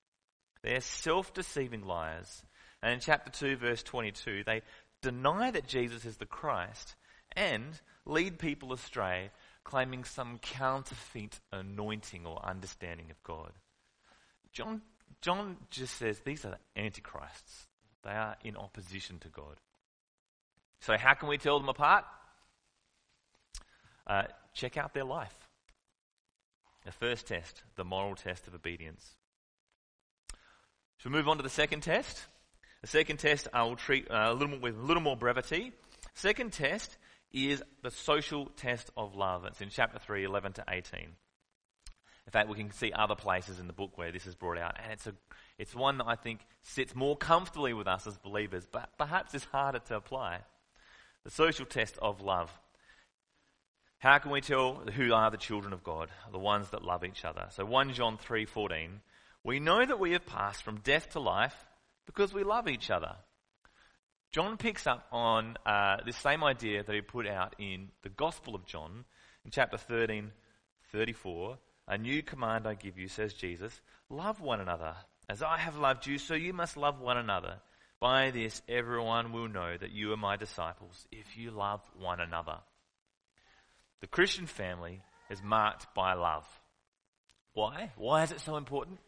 They're 0.63 0.81
self 0.81 1.33
deceiving 1.35 1.83
liars. 1.83 2.43
And 2.83 2.95
in 2.95 3.01
chapter 3.01 3.31
2, 3.31 3.57
verse 3.57 3.83
22, 3.83 4.43
they 4.45 4.63
deny 5.03 5.51
that 5.51 5.67
Jesus 5.67 6.05
is 6.05 6.17
the 6.17 6.27
Christ 6.27 6.97
and 7.37 7.81
lead 8.07 8.39
people 8.39 8.73
astray, 8.73 9.31
claiming 9.65 10.05
some 10.05 10.39
counterfeit 10.39 11.41
anointing 11.53 12.27
or 12.27 12.45
understanding 12.45 13.11
of 13.11 13.23
God. 13.23 13.53
John, 14.53 14.83
John 15.21 15.57
just 15.71 15.97
says 15.97 16.21
these 16.21 16.45
are 16.45 16.59
antichrists. 16.77 17.67
They 18.03 18.11
are 18.11 18.37
in 18.45 18.57
opposition 18.57 19.19
to 19.21 19.29
God. 19.29 19.57
So, 20.81 20.97
how 20.99 21.15
can 21.15 21.29
we 21.29 21.39
tell 21.39 21.59
them 21.59 21.69
apart? 21.69 22.05
Uh, 24.07 24.25
check 24.53 24.77
out 24.77 24.93
their 24.93 25.05
life. 25.05 25.44
The 26.85 26.93
first 26.93 27.27
test, 27.27 27.63
the 27.77 27.85
moral 27.85 28.15
test 28.15 28.47
of 28.47 28.55
obedience. 28.55 29.17
Should 30.99 31.13
we 31.13 31.19
move 31.19 31.29
on 31.29 31.39
to 31.39 31.43
the 31.43 31.49
second 31.49 31.83
test? 31.83 32.27
The 32.83 32.87
second 32.89 33.19
test 33.19 33.49
I 33.53 33.63
will 33.63 33.77
treat 33.77 34.11
uh, 34.11 34.27
a 34.29 34.33
little 34.33 34.49
more, 34.49 34.59
with 34.59 34.77
a 34.77 34.83
little 34.83 35.03
more 35.03 35.17
brevity. 35.17 35.73
Second 36.15 36.53
test 36.53 36.97
is 37.33 37.63
the 37.83 37.91
social 37.91 38.47
test 38.57 38.91
of 38.97 39.15
love. 39.15 39.45
It's 39.47 39.61
in 39.61 39.71
chapter 39.71 39.99
3, 39.99 40.25
11 40.25 40.53
to 40.55 40.65
18. 40.69 41.01
In 41.01 42.31
fact, 42.31 42.49
we 42.49 42.57
can 42.57 42.71
see 42.73 42.93
other 42.93 43.15
places 43.15 43.59
in 43.59 43.67
the 43.67 43.73
book 43.73 43.99
where 43.99 44.13
this 44.13 44.27
is 44.27 44.35
brought 44.35 44.59
out, 44.59 44.77
and 44.83 44.93
it's, 44.93 45.07
a, 45.07 45.15
it's 45.59 45.75
one 45.75 45.99
that 45.99 46.07
I 46.07 46.15
think 46.15 46.41
sits 46.63 46.95
more 46.95 47.17
comfortably 47.17 47.75
with 47.75 47.87
us 47.87 48.07
as 48.07 48.17
believers, 48.17 48.67
but 48.71 48.91
perhaps 48.97 49.35
is 49.35 49.45
harder 49.45 49.81
to 49.81 49.97
apply. 49.97 50.39
The 51.25 51.31
social 51.31 51.67
test 51.67 51.99
of 52.01 52.21
love. 52.21 52.51
How 54.05 54.19
can 54.19 54.33
we 54.33 54.43
tell 54.43 54.75
who 54.75 55.15
are 55.15 55.31
the 55.31 55.39
children 55.39 55.73
of 55.73 55.83
God, 55.83 56.11
the 56.31 56.39
ones 56.39 56.69
that 56.73 56.85
love 56.85 57.07
each 57.07 57.25
other? 57.25 57.47
So 57.53 57.65
1 57.65 57.95
John 57.95 58.19
3:14 58.19 59.01
we 59.43 59.61
know 59.61 59.83
that 59.83 59.99
we 59.99 60.13
have 60.13 60.27
passed 60.27 60.63
from 60.63 60.81
death 60.81 61.13
to 61.13 61.21
life 61.21 61.57
because 62.05 62.35
we 62.35 62.45
love 62.45 62.69
each 62.69 62.91
other. 62.91 63.17
John 64.31 64.59
picks 64.59 64.87
up 64.87 65.07
on 65.11 65.57
uh, 65.65 66.03
this 66.05 66.19
same 66.19 66.45
idea 66.45 66.83
that 66.83 66.95
he 66.95 67.01
put 67.01 67.27
out 67.27 67.55
in 67.59 67.89
the 68.03 68.11
Gospel 68.11 68.55
of 68.55 68.67
John 68.67 69.07
in 69.43 69.51
chapter 69.51 69.79
13, 69.79 70.31
34. 70.93 71.57
A 71.89 71.97
new 71.97 72.23
command 72.23 72.67
I 72.67 72.75
give 72.75 72.99
you, 72.99 73.09
says 73.09 73.33
Jesus, 73.33 73.81
love 74.11 74.39
one 74.43 74.61
another. 74.61 74.97
As 75.31 75.43
I 75.43 75.57
have 75.57 75.79
loved 75.79 76.07
you, 76.07 76.19
so 76.19 76.35
you 76.35 76.53
must 76.53 76.77
love 76.77 77.01
one 77.01 77.17
another. 77.17 77.57
By 78.01 78.33
this, 78.33 78.61
everyone 78.69 79.33
will 79.33 79.49
know 79.49 79.79
that 79.79 79.93
you 79.93 80.13
are 80.13 80.19
my 80.19 80.37
disciples 80.37 81.09
if 81.11 81.39
you 81.39 81.53
love 81.53 81.81
one 81.99 82.21
another. 82.21 82.59
The 84.05 84.09
Christian 84.09 84.45
family 84.45 85.01
is 85.31 85.43
marked 85.43 85.87
by 85.95 86.13
love. 86.13 86.47
Why? 87.55 87.91
Why 87.97 88.23
is 88.23 88.33
it 88.33 88.41
so 88.43 88.59
important? 88.59 88.99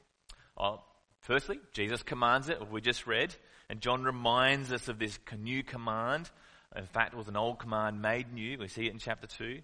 Well, 0.57 0.87
firstly, 1.21 1.61
Jesus 1.75 2.03
commands 2.03 2.49
it, 2.49 2.71
we 2.71 2.81
just 2.81 3.07
read, 3.07 3.35
and 3.69 3.83
John 3.83 4.05
reminds 4.05 4.73
us 4.73 4.89
of 4.89 4.99
this 4.99 5.19
new 5.39 5.63
command. 5.63 6.31
In 6.75 6.87
fact, 6.87 7.13
it 7.13 7.19
was 7.19 7.29
an 7.29 7.37
old 7.37 7.59
command 7.59 8.01
made 8.01 8.33
new. 8.33 8.57
We 8.57 8.69
see 8.69 8.87
it 8.87 8.93
in 8.95 8.99
chapter 8.99 9.27
2. 9.27 9.61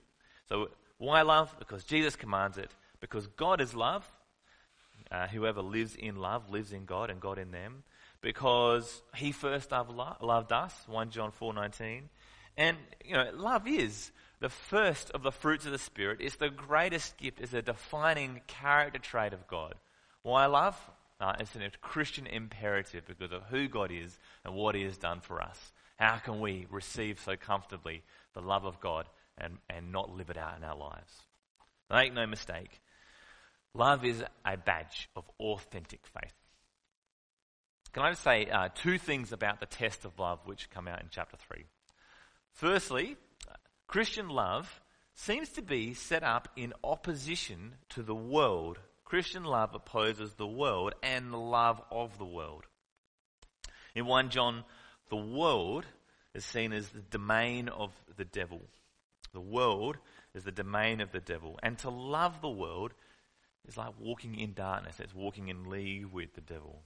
So, 0.51 0.68
why 0.99 1.23
love? 1.23 1.57
Because 1.59 1.85
Jesus 1.85 2.14
commands 2.14 2.59
it. 2.59 2.71
Because 3.01 3.27
God 3.29 3.62
is 3.62 3.75
love. 3.75 4.07
Uh, 5.11 5.29
whoever 5.29 5.62
lives 5.62 5.97
in 5.97 6.16
love 6.16 6.51
lives 6.51 6.75
in 6.75 6.85
God 6.85 7.09
and 7.09 7.23
God 7.23 7.38
in 7.38 7.53
them. 7.53 7.85
Because 8.21 9.03
He 9.16 9.33
first 9.33 9.73
loved 9.73 10.53
us, 10.53 10.75
1 10.88 11.09
John 11.09 11.33
4:19. 11.33 12.11
And 12.59 12.77
you 13.03 13.14
know, 13.14 13.31
love 13.35 13.66
is 13.66 14.12
the 14.42 14.48
first 14.48 15.11
of 15.12 15.22
the 15.22 15.31
fruits 15.31 15.66
of 15.66 15.72
the 15.72 15.78
Spirit. 15.78 16.20
is 16.20 16.37
the 16.37 16.50
greatest 16.50 17.16
gift. 17.16 17.40
is 17.40 17.55
a 17.55 17.62
defining 17.62 18.42
character 18.48 18.98
trait 18.98 19.33
of 19.33 19.46
God. 19.46 19.76
Why 20.22 20.46
love? 20.46 20.76
Uh, 21.20 21.35
it's 21.38 21.55
a 21.55 21.70
Christian 21.81 22.26
imperative 22.26 23.05
because 23.07 23.31
of 23.31 23.44
who 23.44 23.68
God 23.68 23.92
is 23.92 24.18
and 24.44 24.55
what 24.55 24.74
He 24.74 24.83
has 24.83 24.98
done 24.98 25.20
for 25.20 25.40
us. 25.40 25.72
How 25.96 26.16
can 26.16 26.40
we 26.40 26.66
receive 26.70 27.20
so 27.20 27.37
comfortably 27.37 28.02
the 28.35 28.40
love 28.40 28.64
of 28.64 28.81
God 28.81 29.07
and, 29.38 29.59
and 29.70 29.92
not 29.92 30.11
live 30.11 30.31
it 30.31 30.37
out 30.37 30.59
in 30.59 30.64
our 30.64 30.76
lives? 30.76 31.22
Make 31.88 32.12
no 32.12 32.26
mistake, 32.26 32.81
love 33.74 34.05
is 34.05 34.24
a 34.44 34.57
badge 34.57 35.09
of 35.14 35.24
authentic 35.38 36.00
faith. 36.05 36.35
Can 37.92 38.02
I 38.02 38.11
just 38.11 38.24
say 38.24 38.46
uh, 38.46 38.70
two 38.74 38.98
things 38.98 39.33
about 39.33 39.61
the 39.61 39.66
test 39.66 40.05
of 40.05 40.18
love 40.18 40.40
which 40.46 40.70
come 40.70 40.88
out 40.88 41.00
in 41.00 41.07
chapter 41.11 41.37
3? 41.37 41.64
Firstly, 42.52 43.16
Christian 43.87 44.29
love 44.29 44.81
seems 45.14 45.51
to 45.51 45.62
be 45.62 45.95
set 45.95 46.23
up 46.23 46.49
in 46.57 46.73
opposition 46.83 47.75
to 47.90 48.03
the 48.03 48.14
world 48.14 48.79
Christian 49.12 49.45
love 49.45 49.75
opposes 49.75 50.33
the 50.33 50.47
world 50.47 50.95
and 51.03 51.31
the 51.31 51.37
love 51.37 51.83
of 51.90 52.16
the 52.16 52.25
world. 52.25 52.64
In 53.95 54.07
1 54.07 54.31
John, 54.31 54.64
the 55.11 55.16
world 55.16 55.85
is 56.35 56.47
seen 56.47 56.73
as 56.73 56.88
the 56.88 57.03
domain 57.03 57.68
of 57.68 57.92
the 58.16 58.25
devil. 58.25 58.62
The 59.35 59.40
world 59.42 59.99
is 60.35 60.45
the 60.45 60.51
domain 60.51 61.03
of 61.03 61.12
the 61.12 61.21
devil. 61.21 61.61
And 61.62 61.77
to 61.81 61.90
love 61.90 62.40
the 62.40 62.49
world 62.49 62.95
is 63.68 63.77
like 63.77 63.92
walking 64.01 64.35
in 64.35 64.55
darkness, 64.55 64.99
it's 64.99 65.14
walking 65.14 65.49
in 65.49 65.68
league 65.68 66.07
with 66.07 66.33
the 66.33 66.40
devil. 66.40 66.81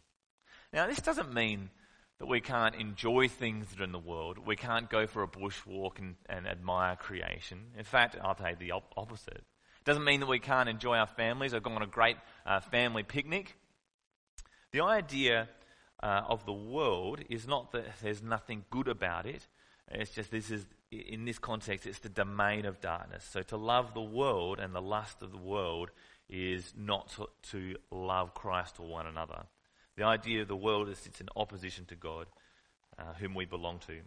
Now, 0.73 0.89
this 0.89 1.01
doesn't 1.01 1.33
mean 1.33 1.71
that 2.19 2.27
we 2.27 2.41
can't 2.41 2.75
enjoy 2.75 3.29
things 3.29 3.69
that 3.69 3.81
are 3.81 3.85
in 3.85 3.93
the 3.93 3.99
world. 3.99 4.39
We 4.39 4.57
can't 4.57 4.89
go 4.89 5.07
for 5.07 5.23
a 5.23 5.29
bushwalk 5.29 5.99
and, 5.99 6.17
and 6.29 6.47
admire 6.47 6.97
creation. 6.97 7.59
In 7.77 7.85
fact, 7.85 8.17
I'll 8.23 8.37
you 8.39 8.57
the 8.59 8.73
op- 8.73 8.95
opposite. 8.97 9.45
Doesn't 9.85 10.05
mean 10.05 10.21
that 10.21 10.27
we 10.27 10.39
can't 10.39 10.69
enjoy 10.69 10.97
our 10.97 11.07
families 11.07 11.55
or 11.55 11.61
go 11.61 11.71
on 11.71 11.83
a 11.83 11.87
great 11.87 12.17
uh, 12.45 12.61
family 12.61 13.03
picnic. 13.03 13.57
The 14.73 14.81
idea 14.81 15.49
uh, 16.03 16.23
of 16.29 16.45
the 16.45 16.53
world 16.53 17.21
is 17.31 17.47
not 17.47 17.73
that 17.73 17.85
there's 18.03 18.23
nothing 18.23 18.65
good 18.71 18.89
about 18.89 19.27
it. 19.27 19.47
It's 19.91 20.11
just 20.11 20.31
this 20.31 20.51
is, 20.51 20.67
in 20.91 21.25
this 21.25 21.39
context, 21.39 21.87
it's 21.87 22.01
the 22.01 22.09
domain 22.09 22.65
of 22.65 22.81
darkness. 22.81 23.25
So 23.31 23.43
to 23.43 23.57
love 23.57 23.95
the 23.95 24.01
world 24.01 24.59
and 24.59 24.75
the 24.75 24.83
lust 24.83 25.23
of 25.23 25.31
the 25.31 25.39
world 25.39 25.91
is 26.29 26.75
not 26.77 27.09
to, 27.11 27.29
to 27.51 27.77
love 27.91 28.35
Christ 28.35 28.81
or 28.81 28.87
one 28.87 29.07
another. 29.07 29.45
The 29.97 30.05
idea 30.05 30.43
of 30.43 30.49
the 30.49 30.57
world 30.57 30.89
is 30.89 31.07
it's 31.07 31.21
in 31.21 31.29
opposition 31.37 31.85
to 31.87 31.97
God. 31.97 32.27
uh, 32.99 33.13
whom 33.19 33.35
we 33.35 33.45
belong 33.45 33.79
to. 33.87 34.01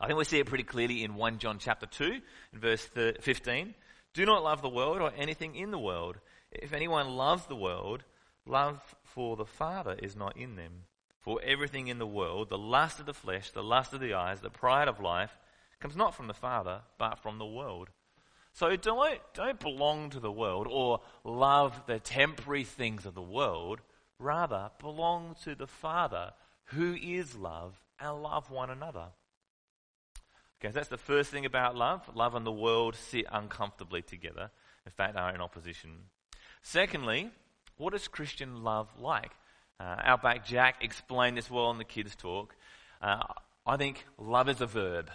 I 0.00 0.06
think 0.06 0.18
we 0.18 0.24
see 0.24 0.38
it 0.38 0.46
pretty 0.46 0.64
clearly 0.64 1.04
in 1.04 1.14
1 1.14 1.38
John 1.38 1.58
chapter 1.58 1.86
2, 1.86 2.20
in 2.52 2.58
verse 2.58 2.88
15. 3.20 3.74
Do 4.14 4.26
not 4.26 4.42
love 4.42 4.62
the 4.62 4.68
world 4.68 5.00
or 5.00 5.12
anything 5.16 5.54
in 5.54 5.70
the 5.70 5.78
world. 5.78 6.16
If 6.50 6.72
anyone 6.72 7.08
loves 7.16 7.46
the 7.46 7.56
world, 7.56 8.02
love 8.46 8.80
for 9.04 9.36
the 9.36 9.46
Father 9.46 9.96
is 10.02 10.16
not 10.16 10.36
in 10.36 10.56
them. 10.56 10.84
For 11.20 11.40
everything 11.44 11.86
in 11.86 11.98
the 11.98 12.06
world, 12.06 12.48
the 12.48 12.58
lust 12.58 12.98
of 12.98 13.06
the 13.06 13.14
flesh, 13.14 13.50
the 13.52 13.62
lust 13.62 13.92
of 13.92 14.00
the 14.00 14.14
eyes, 14.14 14.40
the 14.40 14.50
pride 14.50 14.88
of 14.88 15.00
life, 15.00 15.36
comes 15.78 15.96
not 15.96 16.14
from 16.14 16.26
the 16.26 16.34
Father, 16.34 16.80
but 16.98 17.20
from 17.20 17.38
the 17.38 17.46
world. 17.46 17.90
So 18.52 18.74
don't, 18.76 19.20
don't 19.34 19.60
belong 19.60 20.10
to 20.10 20.20
the 20.20 20.32
world 20.32 20.66
or 20.68 21.00
love 21.24 21.82
the 21.86 22.00
temporary 22.00 22.64
things 22.64 23.06
of 23.06 23.14
the 23.14 23.22
world. 23.22 23.80
Rather, 24.22 24.70
belong 24.78 25.34
to 25.42 25.54
the 25.54 25.66
Father 25.66 26.32
who 26.66 26.94
is 26.94 27.34
love 27.34 27.74
and 27.98 28.22
love 28.22 28.50
one 28.50 28.70
another. 28.70 29.06
Okay, 30.60 30.68
so 30.68 30.74
that's 30.74 30.88
the 30.88 30.96
first 30.96 31.30
thing 31.30 31.44
about 31.44 31.76
love. 31.76 32.08
Love 32.14 32.36
and 32.36 32.46
the 32.46 32.52
world 32.52 32.94
sit 32.94 33.26
uncomfortably 33.32 34.00
together. 34.00 34.50
In 34.86 34.92
fact, 34.92 35.16
are 35.16 35.34
in 35.34 35.40
opposition. 35.40 35.90
Secondly, 36.62 37.30
what 37.76 37.94
is 37.94 38.06
Christian 38.06 38.62
love 38.62 38.88
like? 38.96 39.32
Uh, 39.80 39.96
Outback 40.04 40.46
Jack 40.46 40.84
explained 40.84 41.36
this 41.36 41.50
well 41.50 41.72
in 41.72 41.78
the 41.78 41.84
kids' 41.84 42.14
talk. 42.14 42.54
Uh, 43.00 43.24
I 43.66 43.76
think 43.76 44.04
love 44.18 44.48
is 44.48 44.60
a 44.60 44.66
verb. 44.66 45.10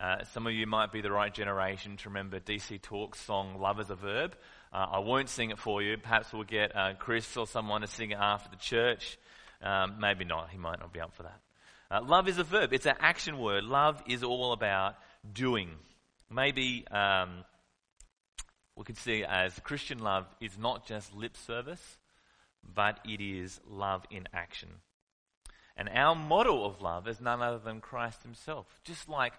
Uh, 0.00 0.24
some 0.32 0.46
of 0.46 0.52
you 0.52 0.66
might 0.66 0.92
be 0.92 1.00
the 1.00 1.12
right 1.12 1.32
generation 1.32 1.96
to 1.98 2.08
remember 2.08 2.38
DC 2.38 2.80
Talk's 2.82 3.20
song 3.20 3.58
Love 3.60 3.80
is 3.80 3.88
a 3.88 3.94
Verb. 3.94 4.36
Uh, 4.72 4.86
I 4.92 4.98
won't 4.98 5.28
sing 5.28 5.50
it 5.50 5.58
for 5.58 5.82
you. 5.82 5.96
Perhaps 5.96 6.32
we'll 6.32 6.44
get 6.44 6.74
uh, 6.74 6.94
Chris 6.98 7.36
or 7.36 7.46
someone 7.46 7.80
to 7.80 7.86
sing 7.86 8.10
it 8.10 8.18
after 8.20 8.50
the 8.50 8.56
church. 8.56 9.18
Um, 9.62 9.96
maybe 10.00 10.24
not. 10.24 10.50
He 10.50 10.58
might 10.58 10.80
not 10.80 10.92
be 10.92 11.00
up 11.00 11.14
for 11.14 11.22
that. 11.22 11.40
Uh, 11.90 12.02
love 12.02 12.28
is 12.28 12.38
a 12.38 12.44
verb. 12.44 12.72
It's 12.72 12.86
an 12.86 12.96
action 13.00 13.38
word. 13.38 13.64
Love 13.64 14.02
is 14.06 14.22
all 14.22 14.52
about 14.52 14.96
doing. 15.32 15.70
Maybe 16.30 16.86
um, 16.88 17.44
we 18.74 18.84
could 18.84 18.98
see 18.98 19.24
as 19.24 19.58
Christian 19.60 19.98
love 19.98 20.26
is 20.40 20.58
not 20.58 20.86
just 20.86 21.14
lip 21.14 21.36
service, 21.36 21.98
but 22.62 22.98
it 23.04 23.20
is 23.20 23.60
love 23.68 24.04
in 24.10 24.28
action. 24.34 24.68
And 25.76 25.88
our 25.90 26.14
model 26.14 26.64
of 26.66 26.80
love 26.80 27.06
is 27.06 27.20
none 27.20 27.42
other 27.42 27.58
than 27.58 27.80
Christ 27.80 28.22
himself. 28.22 28.66
Just 28.84 29.08
like 29.08 29.34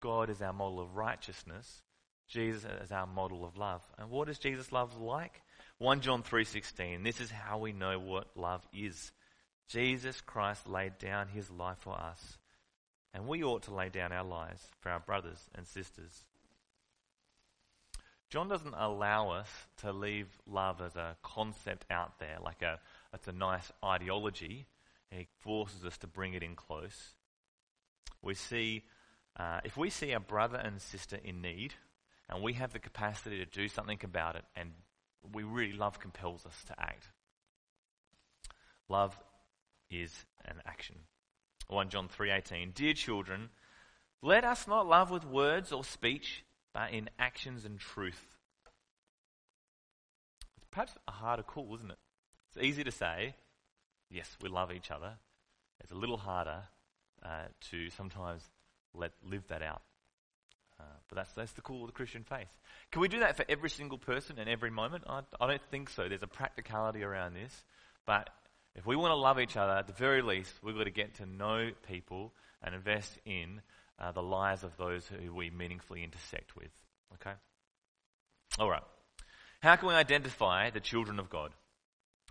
God 0.00 0.30
is 0.30 0.40
our 0.40 0.52
model 0.52 0.80
of 0.80 0.96
righteousness, 0.96 1.82
Jesus 2.28 2.64
is 2.82 2.92
our 2.92 3.06
model 3.06 3.44
of 3.44 3.56
love. 3.56 3.82
And 3.98 4.10
what 4.10 4.28
is 4.28 4.38
Jesus' 4.38 4.72
love 4.72 4.98
like? 4.98 5.42
1 5.78 6.00
John 6.00 6.22
3:16. 6.22 7.02
This 7.02 7.20
is 7.20 7.30
how 7.30 7.58
we 7.58 7.72
know 7.72 7.98
what 7.98 8.36
love 8.36 8.66
is. 8.72 9.12
Jesus 9.68 10.20
Christ 10.20 10.68
laid 10.68 10.98
down 10.98 11.28
his 11.28 11.50
life 11.50 11.78
for 11.78 11.98
us, 11.98 12.38
and 13.12 13.26
we 13.26 13.42
ought 13.42 13.62
to 13.64 13.74
lay 13.74 13.88
down 13.88 14.12
our 14.12 14.24
lives 14.24 14.68
for 14.80 14.90
our 14.90 15.00
brothers 15.00 15.48
and 15.54 15.66
sisters. 15.66 16.26
John 18.28 18.48
doesn't 18.48 18.74
allow 18.74 19.30
us 19.30 19.48
to 19.78 19.92
leave 19.92 20.28
love 20.46 20.80
as 20.80 20.96
a 20.96 21.16
concept 21.22 21.86
out 21.90 22.18
there, 22.18 22.38
like 22.42 22.62
a 22.62 22.80
it's 23.12 23.28
a 23.28 23.32
nice 23.32 23.70
ideology. 23.84 24.66
He 25.10 25.28
forces 25.38 25.84
us 25.84 25.96
to 25.98 26.06
bring 26.06 26.34
it 26.34 26.42
in 26.42 26.56
close. 26.56 27.14
We 28.22 28.34
see, 28.34 28.82
uh, 29.36 29.60
if 29.64 29.76
we 29.76 29.90
see 29.90 30.12
a 30.12 30.20
brother 30.20 30.58
and 30.58 30.82
sister 30.82 31.16
in 31.22 31.40
need, 31.42 31.74
and 32.28 32.42
we 32.42 32.54
have 32.54 32.72
the 32.72 32.78
capacity 32.78 33.38
to 33.38 33.46
do 33.46 33.68
something 33.68 33.98
about 34.02 34.36
it, 34.36 34.44
and 34.56 34.70
we 35.32 35.42
really 35.42 35.72
love 35.72 36.00
compels 36.00 36.46
us 36.46 36.64
to 36.66 36.74
act. 36.80 37.08
Love 38.88 39.18
is 39.90 40.26
an 40.44 40.60
action. 40.66 40.96
1 41.68 41.88
John 41.88 42.08
3:18 42.08 42.72
Dear 42.74 42.94
children, 42.94 43.50
let 44.22 44.44
us 44.44 44.66
not 44.66 44.86
love 44.86 45.10
with 45.10 45.24
words 45.24 45.72
or 45.72 45.84
speech, 45.84 46.44
but 46.72 46.92
in 46.92 47.08
actions 47.18 47.64
and 47.64 47.78
truth. 47.78 48.26
It's 50.56 50.66
perhaps 50.70 50.96
a 51.08 51.12
harder 51.12 51.42
call, 51.42 51.74
isn't 51.76 51.90
it? 51.90 51.98
It's 52.48 52.64
easy 52.64 52.84
to 52.84 52.92
say, 52.92 53.34
yes, 54.10 54.36
we 54.40 54.48
love 54.48 54.72
each 54.72 54.90
other. 54.90 55.18
It's 55.80 55.92
a 55.92 55.96
little 55.96 56.16
harder 56.16 56.64
uh, 57.22 57.48
to 57.70 57.90
sometimes 57.90 58.42
let 58.94 59.12
live 59.22 59.46
that 59.48 59.62
out. 59.62 59.82
Uh, 60.80 60.84
but 61.08 61.16
that's, 61.16 61.32
that's 61.32 61.52
the 61.52 61.60
call 61.60 61.82
of 61.82 61.86
the 61.86 61.92
Christian 61.92 62.24
faith. 62.24 62.48
Can 62.90 63.00
we 63.00 63.08
do 63.08 63.20
that 63.20 63.36
for 63.36 63.44
every 63.48 63.70
single 63.70 63.98
person 63.98 64.38
in 64.38 64.48
every 64.48 64.70
moment? 64.70 65.04
I, 65.06 65.20
I 65.40 65.46
don't 65.46 65.62
think 65.70 65.88
so. 65.88 66.08
There's 66.08 66.22
a 66.22 66.28
practicality 66.28 67.02
around 67.02 67.34
this. 67.34 67.64
But 68.06 68.30
if 68.74 68.84
we 68.84 68.96
want 68.96 69.12
to 69.12 69.16
love 69.16 69.38
each 69.38 69.56
other, 69.56 69.72
at 69.72 69.86
the 69.86 69.92
very 69.92 70.20
least, 70.20 70.52
we've 70.62 70.76
got 70.76 70.84
to 70.84 70.90
get 70.90 71.14
to 71.16 71.26
know 71.26 71.70
people 71.86 72.32
and 72.62 72.74
invest 72.74 73.18
in 73.24 73.62
uh, 73.98 74.12
the 74.12 74.22
lives 74.22 74.64
of 74.64 74.76
those 74.76 75.06
who 75.06 75.32
we 75.32 75.50
meaningfully 75.50 76.02
intersect 76.02 76.56
with. 76.56 76.70
Okay? 77.14 77.34
All 78.58 78.68
right. 78.68 78.82
How 79.60 79.76
can 79.76 79.88
we 79.88 79.94
identify 79.94 80.70
the 80.70 80.80
children 80.80 81.18
of 81.18 81.30
God? 81.30 81.52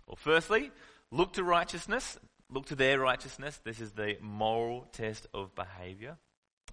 Well, 0.06 0.16
firstly, 0.16 0.70
look 1.10 1.32
to 1.34 1.44
righteousness. 1.44 2.18
Look 2.50 2.66
to 2.66 2.76
their 2.76 3.00
righteousness. 3.00 3.58
This 3.64 3.80
is 3.80 3.92
the 3.92 4.16
moral 4.20 4.86
test 4.92 5.26
of 5.32 5.54
behavior, 5.54 6.18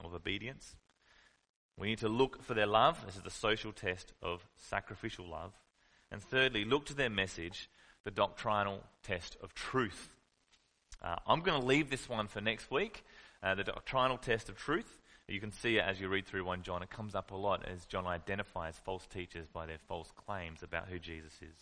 of 0.04 0.14
obedience. 0.14 0.76
We 1.82 1.88
need 1.88 1.98
to 2.00 2.10
look 2.10 2.44
for 2.44 2.54
their 2.54 2.68
love. 2.68 3.04
This 3.08 3.16
is 3.16 3.24
the 3.24 3.32
social 3.32 3.72
test 3.72 4.14
of 4.22 4.46
sacrificial 4.56 5.28
love. 5.28 5.52
And 6.12 6.22
thirdly, 6.22 6.64
look 6.64 6.86
to 6.86 6.94
their 6.94 7.10
message 7.10 7.72
the 8.04 8.12
doctrinal 8.12 8.84
test 9.02 9.36
of 9.42 9.56
truth. 9.56 10.14
Uh, 11.02 11.16
I'm 11.26 11.42
going 11.42 11.60
to 11.60 11.66
leave 11.66 11.90
this 11.90 12.08
one 12.08 12.28
for 12.28 12.40
next 12.40 12.70
week, 12.70 13.04
uh, 13.42 13.56
the 13.56 13.64
doctrinal 13.64 14.20
test 14.20 14.48
of 14.48 14.60
truth. 14.60 15.00
You 15.28 15.40
can 15.40 15.52
see 15.52 15.78
it 15.78 15.84
as 15.84 16.00
you 16.00 16.08
read 16.08 16.28
through 16.28 16.46
1 16.46 16.62
John. 16.62 16.84
It 16.84 16.92
comes 16.92 17.16
up 17.16 17.32
a 17.32 17.36
lot 17.36 17.68
as 17.68 17.86
John 17.86 18.06
identifies 18.06 18.76
false 18.86 19.08
teachers 19.08 19.48
by 19.52 19.66
their 19.66 19.80
false 19.88 20.12
claims 20.28 20.62
about 20.62 20.88
who 20.88 21.00
Jesus 21.00 21.34
is. 21.42 21.58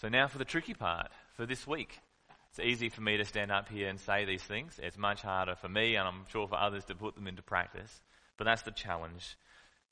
So 0.00 0.08
now 0.08 0.26
for 0.26 0.38
the 0.38 0.46
tricky 0.46 0.72
part 0.72 1.10
for 1.36 1.44
this 1.44 1.66
week. 1.66 2.00
It's 2.52 2.60
easy 2.60 2.88
for 2.88 3.00
me 3.00 3.16
to 3.16 3.24
stand 3.24 3.50
up 3.50 3.68
here 3.68 3.88
and 3.88 3.98
say 3.98 4.24
these 4.24 4.42
things. 4.42 4.78
It's 4.82 4.96
much 4.96 5.22
harder 5.22 5.54
for 5.54 5.68
me, 5.68 5.96
and 5.96 6.06
I'm 6.06 6.24
sure 6.30 6.46
for 6.46 6.56
others, 6.56 6.84
to 6.86 6.94
put 6.94 7.14
them 7.14 7.26
into 7.26 7.42
practice. 7.42 8.02
But 8.36 8.44
that's 8.44 8.62
the 8.62 8.70
challenge. 8.70 9.36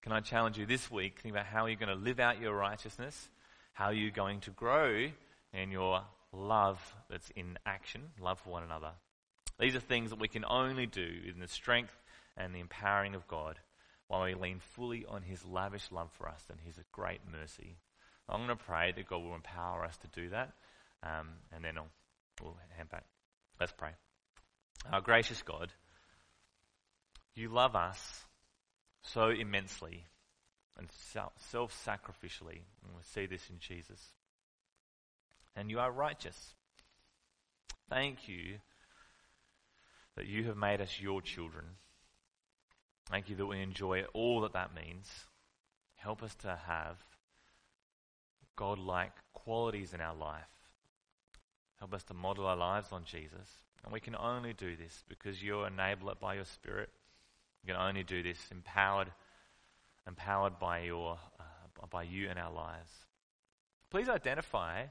Can 0.03 0.13
I 0.13 0.21
challenge 0.21 0.59
you 0.59 0.67
this 0.67 0.91
week? 0.91 1.21
Think 1.21 1.35
about 1.35 1.47
how 1.47 1.67
you're 1.67 1.77
going 1.77 1.89
to 1.89 1.95
live 1.95 2.21
out 2.21 2.41
your 2.41 2.55
righteousness 2.55 3.29
how 3.81 3.87
are 3.87 3.95
you 3.95 4.11
going 4.11 4.41
to 4.41 4.51
grow 4.51 5.07
in 5.55 5.71
your 5.71 6.03
love 6.33 6.95
that's 7.09 7.31
in 7.31 7.59
action, 7.65 8.03
love 8.21 8.39
for 8.41 8.51
one 8.51 8.63
another? 8.63 8.91
These 9.59 9.75
are 9.75 9.81
things 9.81 10.11
that 10.11 10.21
we 10.21 10.29
can 10.29 10.45
only 10.45 10.85
do 10.85 11.09
in 11.27 11.41
the 11.41 11.49
strength 11.49 11.97
and 12.37 12.55
the 12.55 12.61
empowering 12.61 13.15
of 13.15 13.27
God 13.27 13.59
while 14.09 14.25
we 14.25 14.35
lean 14.35 14.61
fully 14.75 15.07
on 15.09 15.23
His 15.23 15.45
lavish 15.47 15.91
love 15.91 16.11
for 16.13 16.29
us 16.29 16.45
and 16.51 16.59
His 16.61 16.79
great 16.93 17.21
mercy. 17.31 17.77
I'm 18.29 18.45
going 18.45 18.57
to 18.57 18.65
pray 18.65 18.93
that 18.95 19.09
God 19.09 19.23
will 19.23 19.35
empower 19.35 19.83
us 19.85 19.97
to 19.99 20.09
do 20.09 20.29
that, 20.29 20.53
um, 21.03 21.29
and 21.51 21.65
then 21.65 21.79
I'll, 21.79 21.89
we'll 22.43 22.57
hand 22.77 22.91
back. 22.91 23.05
Let's 23.59 23.73
pray. 23.73 23.91
Our 24.91 25.01
gracious 25.01 25.43
God, 25.43 25.73
you 27.35 27.49
love 27.49 27.77
us 27.77 28.25
so 29.03 29.29
immensely 29.29 30.05
and 30.79 30.89
self 31.39 31.85
sacrificially. 31.87 32.63
And 32.85 32.95
we 32.97 33.03
see 33.03 33.27
this 33.27 33.49
in 33.51 33.59
Jesus. 33.59 34.01
And 35.57 35.71
you 35.71 35.79
are 35.81 35.91
righteous. 35.91 36.55
Thank 37.89 38.29
you 38.29 38.57
that 40.17 40.27
you 40.27 40.45
have 40.45 40.57
made 40.57 40.81
us 40.81 41.01
your 41.01 41.21
children. 41.21 41.65
Thank 43.11 43.29
you 43.29 43.37
that 43.37 43.47
we 43.47 43.61
enjoy 43.61 44.05
all 44.15 44.43
that 44.43 44.53
that 44.53 44.75
means. 44.75 45.09
Help 45.97 46.23
us 46.23 46.35
to 46.37 46.59
have 46.67 46.97
God-like 48.57 49.13
qualities 49.33 49.93
in 49.93 50.01
our 50.01 50.15
life. 50.15 50.60
Help 51.81 51.95
us 51.95 52.05
to 52.05 52.15
model 52.15 52.47
our 52.47 52.57
lives 52.57 52.89
on 52.93 53.05
Jesus. 53.05 53.49
And 53.83 53.93
we 53.93 54.01
can 54.01 54.15
only 54.15 54.53
do 54.53 54.77
this 54.77 55.03
because 55.09 55.43
you 55.43 55.65
enable 55.65 56.11
it 56.11 56.21
by 56.21 56.35
your 56.35 56.45
Spirit. 56.45 56.91
We 57.65 57.73
can 57.73 57.81
only 57.81 58.05
do 58.05 58.23
this 58.23 58.39
empowered 58.51 59.11
empowered 60.07 60.59
by, 60.59 60.81
your, 60.81 61.19
uh, 61.39 61.87
by 61.91 62.03
you 62.03 62.29
in 62.29 62.39
our 62.39 62.53
lives. 62.53 62.91
Please 63.91 64.09
identify 64.09 64.83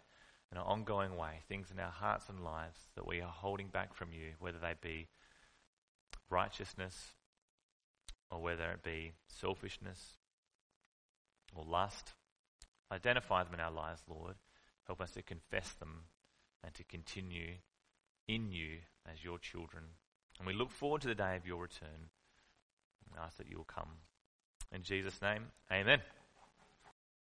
in 0.51 0.57
an 0.57 0.63
ongoing 0.63 1.15
way 1.15 1.41
things 1.47 1.67
in 1.71 1.79
our 1.79 1.91
hearts 1.91 2.29
and 2.29 2.43
lives 2.43 2.77
that 2.95 3.07
we 3.07 3.21
are 3.21 3.31
holding 3.31 3.67
back 3.67 3.93
from 3.93 4.09
you, 4.13 4.33
whether 4.39 4.57
they 4.59 4.73
be 4.81 5.07
righteousness 6.29 7.13
or 8.31 8.41
whether 8.41 8.71
it 8.71 8.83
be 8.83 9.13
selfishness 9.27 10.17
or 11.55 11.63
lust. 11.63 12.13
Identify 12.91 13.43
them 13.43 13.53
in 13.53 13.59
our 13.59 13.71
lives, 13.71 14.01
Lord. 14.07 14.35
Help 14.85 15.01
us 15.01 15.11
to 15.11 15.21
confess 15.21 15.71
them 15.73 16.03
and 16.63 16.73
to 16.75 16.83
continue 16.83 17.55
in 18.27 18.51
you 18.51 18.79
as 19.11 19.23
your 19.23 19.39
children. 19.39 19.83
And 20.37 20.47
we 20.47 20.53
look 20.53 20.71
forward 20.71 21.01
to 21.01 21.07
the 21.07 21.15
day 21.15 21.35
of 21.35 21.45
your 21.45 21.61
return 21.61 22.09
and 23.09 23.23
ask 23.23 23.37
that 23.37 23.49
you 23.49 23.57
will 23.57 23.65
come. 23.65 23.89
In 24.71 24.83
Jesus' 24.83 25.21
name, 25.21 25.45
amen. 25.71 25.99